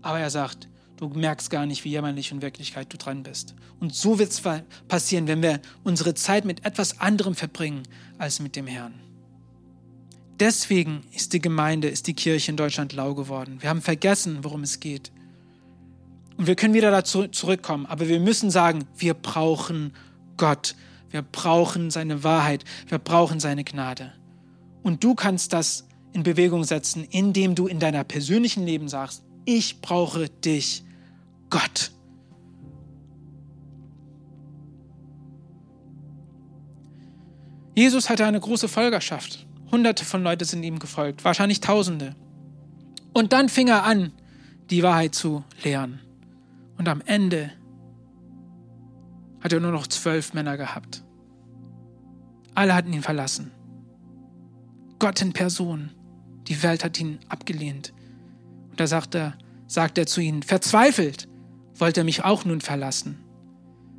[0.00, 3.54] Aber er sagt, du merkst gar nicht, wie jämmerlich in Wirklichkeit du dran bist.
[3.78, 4.42] Und so wird es
[4.88, 7.82] passieren, wenn wir unsere Zeit mit etwas anderem verbringen
[8.16, 8.94] als mit dem Herrn.
[10.38, 13.58] Deswegen ist die Gemeinde, ist die Kirche in Deutschland lau geworden.
[13.60, 15.10] Wir haben vergessen, worum es geht.
[16.36, 19.94] Und wir können wieder dazu zurückkommen, aber wir müssen sagen, wir brauchen
[20.36, 20.74] Gott.
[21.10, 22.64] Wir brauchen seine Wahrheit.
[22.88, 24.12] Wir brauchen seine Gnade.
[24.82, 29.80] Und du kannst das in Bewegung setzen, indem du in deiner persönlichen Leben sagst, ich
[29.80, 30.84] brauche dich,
[31.48, 31.92] Gott.
[37.74, 39.46] Jesus hatte eine große Folgerschaft.
[39.70, 42.14] Hunderte von Leuten sind ihm gefolgt, wahrscheinlich Tausende.
[43.12, 44.12] Und dann fing er an,
[44.70, 46.00] die Wahrheit zu lehren.
[46.78, 47.52] Und am Ende
[49.40, 51.04] hat er nur noch zwölf Männer gehabt.
[52.54, 53.52] Alle hatten ihn verlassen.
[54.98, 55.90] Gott in Person.
[56.48, 57.92] Die Welt hat ihn abgelehnt.
[58.70, 61.28] Und da sagt er, sagt er zu ihnen, verzweifelt,
[61.74, 63.18] wollte er mich auch nun verlassen.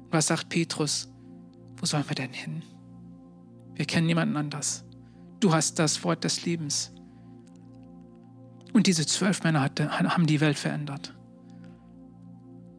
[0.09, 1.11] Was sagt Petrus?
[1.77, 2.63] Wo sollen wir denn hin?
[3.75, 4.86] Wir kennen niemanden anders.
[5.39, 6.91] Du hast das Wort des Lebens.
[8.73, 11.13] Und diese zwölf Männer hatte, haben die Welt verändert.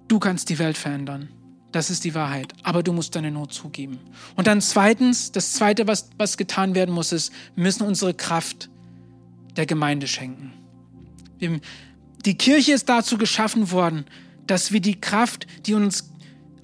[0.09, 1.29] Du kannst die Welt verändern.
[1.73, 2.53] Das ist die Wahrheit.
[2.63, 3.99] Aber du musst deine Not zugeben.
[4.37, 8.71] Und dann zweitens, das zweite, was, was getan werden muss, ist, wir müssen unsere Kraft
[9.57, 10.53] der Gemeinde schenken.
[11.41, 14.07] Die Kirche ist dazu geschaffen worden,
[14.47, 16.11] dass wir die Kraft, die uns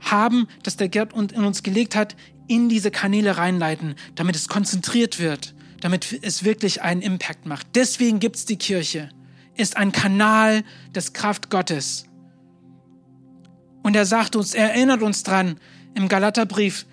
[0.01, 5.19] haben, dass der Gerd in uns gelegt hat, in diese Kanäle reinleiten, damit es konzentriert
[5.19, 5.55] wird,
[5.85, 7.67] damit es wirklich einen Impact macht.
[7.75, 9.11] Deswegen gibt es die Kirche.
[9.55, 12.07] Ist ein Kanal des Kraft Gottes.
[13.83, 15.61] Und er sagt uns, er erinnert uns dran,
[15.95, 16.87] im Galaterbrief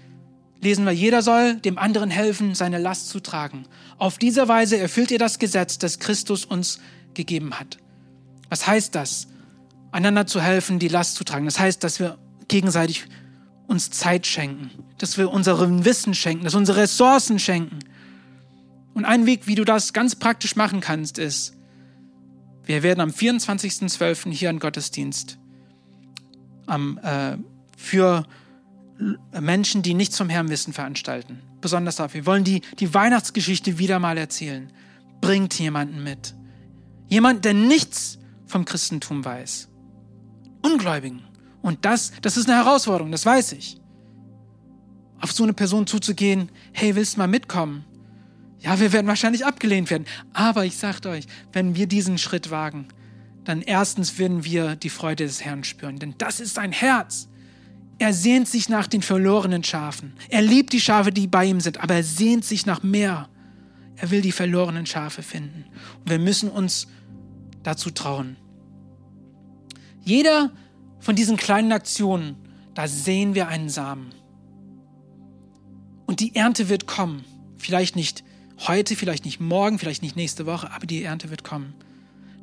[0.59, 3.63] lesen wir, jeder soll dem anderen helfen, seine Last zu tragen.
[3.97, 6.81] Auf diese Weise erfüllt ihr das Gesetz, das Christus uns
[7.13, 7.77] gegeben hat.
[8.49, 9.27] Was heißt das?
[9.93, 11.45] Einander zu helfen, die Last zu tragen.
[11.45, 12.17] Das heißt, dass wir
[12.49, 13.05] gegenseitig
[13.67, 17.79] uns Zeit schenken, dass wir unseren Wissen schenken, dass wir unsere Ressourcen schenken.
[18.93, 21.55] Und ein Weg, wie du das ganz praktisch machen kannst, ist,
[22.63, 24.31] wir werden am 24.12.
[24.31, 25.39] hier im Gottesdienst
[26.67, 27.37] am, äh,
[27.77, 28.25] für
[29.39, 31.41] Menschen, die nichts vom Herrn wissen, veranstalten.
[31.59, 32.21] Besonders dafür.
[32.21, 34.71] Wir wollen die, die Weihnachtsgeschichte wieder mal erzählen.
[35.21, 36.35] Bringt jemanden mit.
[37.07, 39.69] Jemand, der nichts vom Christentum weiß.
[40.61, 41.23] Ungläubigen.
[41.61, 43.77] Und das, das ist eine Herausforderung, das weiß ich.
[45.19, 47.85] Auf so eine Person zuzugehen, hey, willst du mal mitkommen?
[48.61, 50.05] Ja, wir werden wahrscheinlich abgelehnt werden.
[50.33, 52.87] Aber ich sage euch, wenn wir diesen Schritt wagen,
[53.43, 57.27] dann erstens werden wir die Freude des Herrn spüren, denn das ist sein Herz.
[57.97, 60.13] Er sehnt sich nach den verlorenen Schafen.
[60.29, 63.29] Er liebt die Schafe, die bei ihm sind, aber er sehnt sich nach mehr.
[63.95, 65.65] Er will die verlorenen Schafe finden.
[65.99, 66.87] Und wir müssen uns
[67.61, 68.37] dazu trauen.
[70.03, 70.51] Jeder
[70.99, 72.35] von diesen kleinen Aktionen,
[72.73, 74.13] da sehen wir einen Samen.
[76.07, 77.23] Und die Ernte wird kommen.
[77.57, 78.23] Vielleicht nicht
[78.67, 81.73] heute, vielleicht nicht morgen, vielleicht nicht nächste Woche, aber die Ernte wird kommen.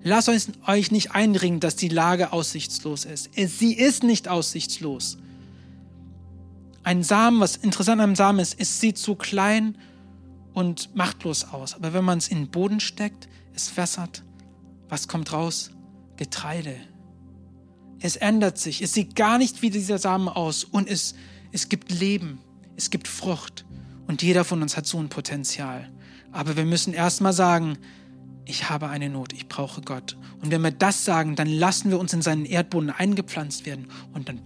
[0.02, 3.30] Lasst euch nicht einringen, dass die Lage aussichtslos ist.
[3.34, 5.18] Sie ist nicht aussichtslos.
[6.84, 9.76] ein Samen, was interessant am Samen ist, es sieht so klein
[10.54, 11.74] und machtlos aus.
[11.74, 14.22] Aber wenn man es in den Boden steckt, es wässert,
[14.88, 15.70] was kommt raus?
[16.16, 16.76] Getreide.
[18.00, 18.80] Es ändert sich.
[18.80, 20.64] Es sieht gar nicht wie dieser Samen aus.
[20.64, 21.14] Und es,
[21.52, 22.38] es gibt Leben.
[22.76, 23.66] Es gibt Frucht.
[24.06, 25.90] Und jeder von uns hat so ein Potenzial.
[26.32, 27.78] Aber wir müssen erstmal sagen,
[28.44, 30.16] ich habe eine Not, ich brauche Gott.
[30.40, 34.28] Und wenn wir das sagen, dann lassen wir uns in seinen Erdboden eingepflanzt werden und
[34.28, 34.40] dann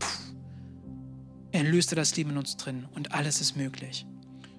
[1.53, 4.07] erlöst er das Leben in uns drin und alles ist möglich.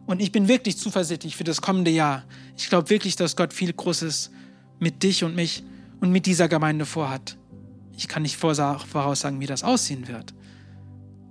[0.05, 2.23] Und ich bin wirklich zuversichtlich für das kommende Jahr.
[2.57, 4.31] Ich glaube wirklich, dass Gott viel Großes
[4.79, 5.63] mit dich und mich
[5.99, 7.37] und mit dieser Gemeinde vorhat.
[7.97, 10.33] Ich kann nicht voraussagen, wie das aussehen wird.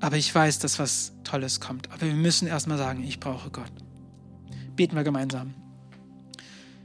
[0.01, 1.91] Aber ich weiß, dass was Tolles kommt.
[1.93, 3.73] Aber wir müssen erstmal sagen, ich brauche Gott.
[4.75, 5.55] Beten wir gemeinsam.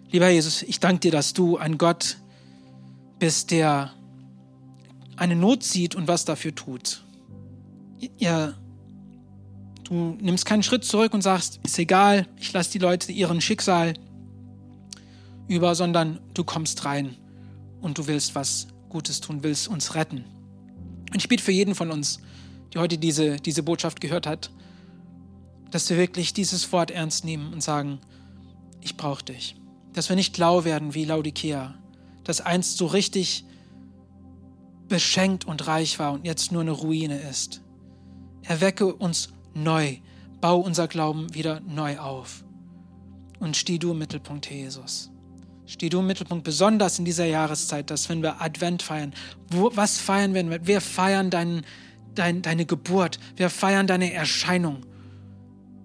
[0.10, 2.18] Lieber Jesus, ich danke dir, dass du ein Gott
[3.20, 3.92] bist, der
[5.18, 7.04] eine Not sieht und was dafür tut.
[8.18, 8.54] Ja,
[9.84, 13.96] du nimmst keinen Schritt zurück und sagst, ist egal, ich lasse die Leute ihren Schicksal
[15.50, 17.18] über, sondern du kommst rein
[17.82, 20.24] und du willst was Gutes tun, willst uns retten.
[21.12, 22.20] Und ich bitte für jeden von uns,
[22.74, 24.52] der heute diese, diese Botschaft gehört hat,
[25.72, 28.00] dass wir wirklich dieses Wort ernst nehmen und sagen,
[28.80, 29.56] ich brauche dich
[29.98, 31.74] dass wir nicht lau werden wie Laodikea,
[32.24, 33.46] das einst so richtig
[34.88, 37.62] beschenkt und reich war und jetzt nur eine Ruine ist.
[38.44, 39.98] Erwecke uns neu,
[40.40, 42.44] bau unser Glauben wieder neu auf.
[43.40, 45.10] Und steh du im Mittelpunkt, Jesus.
[45.66, 49.14] Steh du im Mittelpunkt, besonders in dieser Jahreszeit, dass wenn wir Advent feiern,
[49.50, 50.66] wo, was feiern wir?
[50.66, 51.66] Wir feiern dein,
[52.14, 54.86] dein, deine Geburt, wir feiern deine Erscheinung.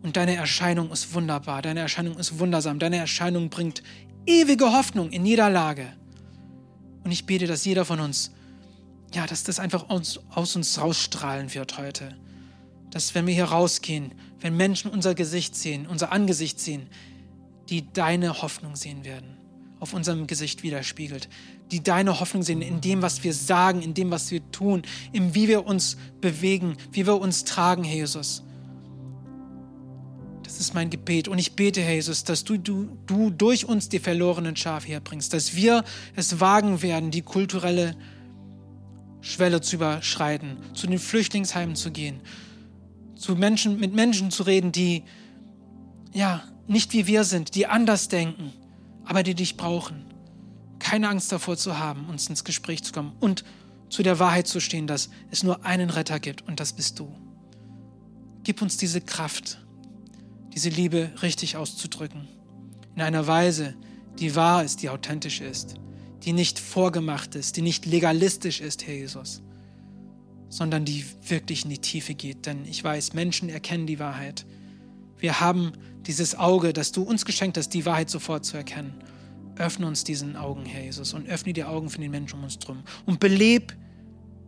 [0.03, 3.82] Und deine Erscheinung ist wunderbar, deine Erscheinung ist wundersam, deine Erscheinung bringt
[4.26, 5.92] ewige Hoffnung in jeder Lage.
[7.05, 8.32] Und ich bete, dass jeder von uns,
[9.14, 12.16] ja, dass das einfach aus, aus uns rausstrahlen wird heute.
[12.90, 16.88] Dass wenn wir hier rausgehen, wenn Menschen unser Gesicht sehen, unser Angesicht sehen,
[17.68, 19.36] die deine Hoffnung sehen werden,
[19.78, 21.28] auf unserem Gesicht widerspiegelt,
[21.70, 24.82] die deine Hoffnung sehen in dem, was wir sagen, in dem, was wir tun,
[25.12, 28.42] in wie wir uns bewegen, wie wir uns tragen, Herr Jesus
[30.68, 31.28] ist mein Gebet.
[31.28, 35.54] Und ich bete, Jesus, dass du, du, du durch uns die verlorenen Schafe herbringst, dass
[35.54, 35.84] wir
[36.16, 37.96] es wagen werden, die kulturelle
[39.20, 42.20] Schwelle zu überschreiten, zu den Flüchtlingsheimen zu gehen,
[43.14, 45.04] zu Menschen, mit Menschen zu reden, die
[46.12, 48.52] ja nicht wie wir sind, die anders denken,
[49.04, 50.04] aber die dich brauchen.
[50.78, 53.44] Keine Angst davor zu haben, uns ins Gespräch zu kommen und
[53.88, 57.14] zu der Wahrheit zu stehen, dass es nur einen Retter gibt und das bist du.
[58.42, 59.61] Gib uns diese Kraft,
[60.55, 62.28] diese Liebe richtig auszudrücken.
[62.94, 63.74] In einer Weise,
[64.18, 65.74] die wahr ist, die authentisch ist,
[66.22, 69.42] die nicht vorgemacht ist, die nicht legalistisch ist, Herr Jesus,
[70.48, 72.46] sondern die wirklich in die Tiefe geht.
[72.46, 74.46] Denn ich weiß, Menschen erkennen die Wahrheit.
[75.18, 75.72] Wir haben
[76.07, 78.94] dieses Auge, das du uns geschenkt hast, die Wahrheit sofort zu erkennen.
[79.57, 82.59] Öffne uns diesen Augen, Herr Jesus, und öffne die Augen von den Menschen um uns
[82.59, 82.82] drum.
[83.07, 83.76] Und beleb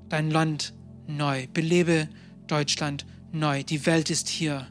[0.08, 0.74] dein Land
[1.06, 1.46] neu.
[1.52, 2.08] Belebe
[2.46, 3.62] Deutschland neu.
[3.62, 4.66] Die Welt ist hier.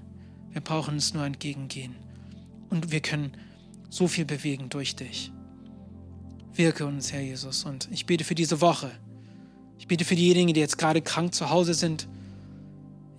[0.53, 1.95] Wir brauchen es nur entgegengehen.
[2.69, 3.33] Und wir können
[3.89, 5.31] so viel bewegen durch dich.
[6.53, 7.65] Wirke uns, Herr Jesus.
[7.65, 8.91] Und ich bete für diese Woche.
[9.77, 12.07] Ich bete für diejenigen, die jetzt gerade krank zu Hause sind.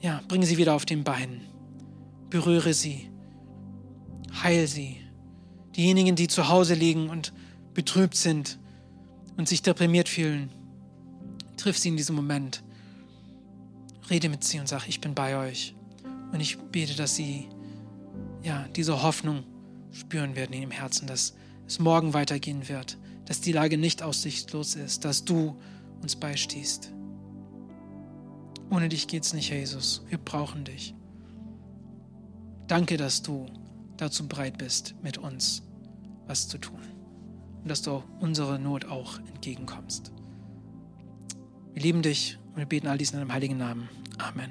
[0.01, 1.41] Ja, bringe sie wieder auf den Beinen.
[2.30, 3.11] Berühre sie.
[4.43, 5.01] Heil sie.
[5.76, 7.32] Diejenigen, die zu Hause liegen und
[7.74, 8.59] betrübt sind
[9.37, 10.51] und sich deprimiert fühlen,
[11.57, 12.62] triff sie in diesem Moment.
[14.09, 15.73] Rede mit sie und sag, ich bin bei euch.
[16.35, 17.49] Und ich bete, dass sie
[18.43, 19.45] ja, diese Hoffnung
[19.93, 24.74] spüren werden in ihrem Herzen, dass es morgen weitergehen wird, dass die Lage nicht aussichtslos
[24.74, 25.57] ist, dass du
[26.03, 26.91] uns beistehst.
[28.68, 30.03] Ohne dich geht's nicht, Jesus.
[30.09, 30.97] Wir brauchen dich.
[32.66, 33.47] Danke, dass du
[33.97, 35.62] dazu bereit bist, mit uns
[36.26, 36.80] was zu tun.
[37.62, 40.11] Und dass du unsere Not auch entgegenkommst.
[41.74, 43.89] Wir lieben dich und wir beten all dies in deinem heiligen Namen.
[44.18, 44.51] Amen.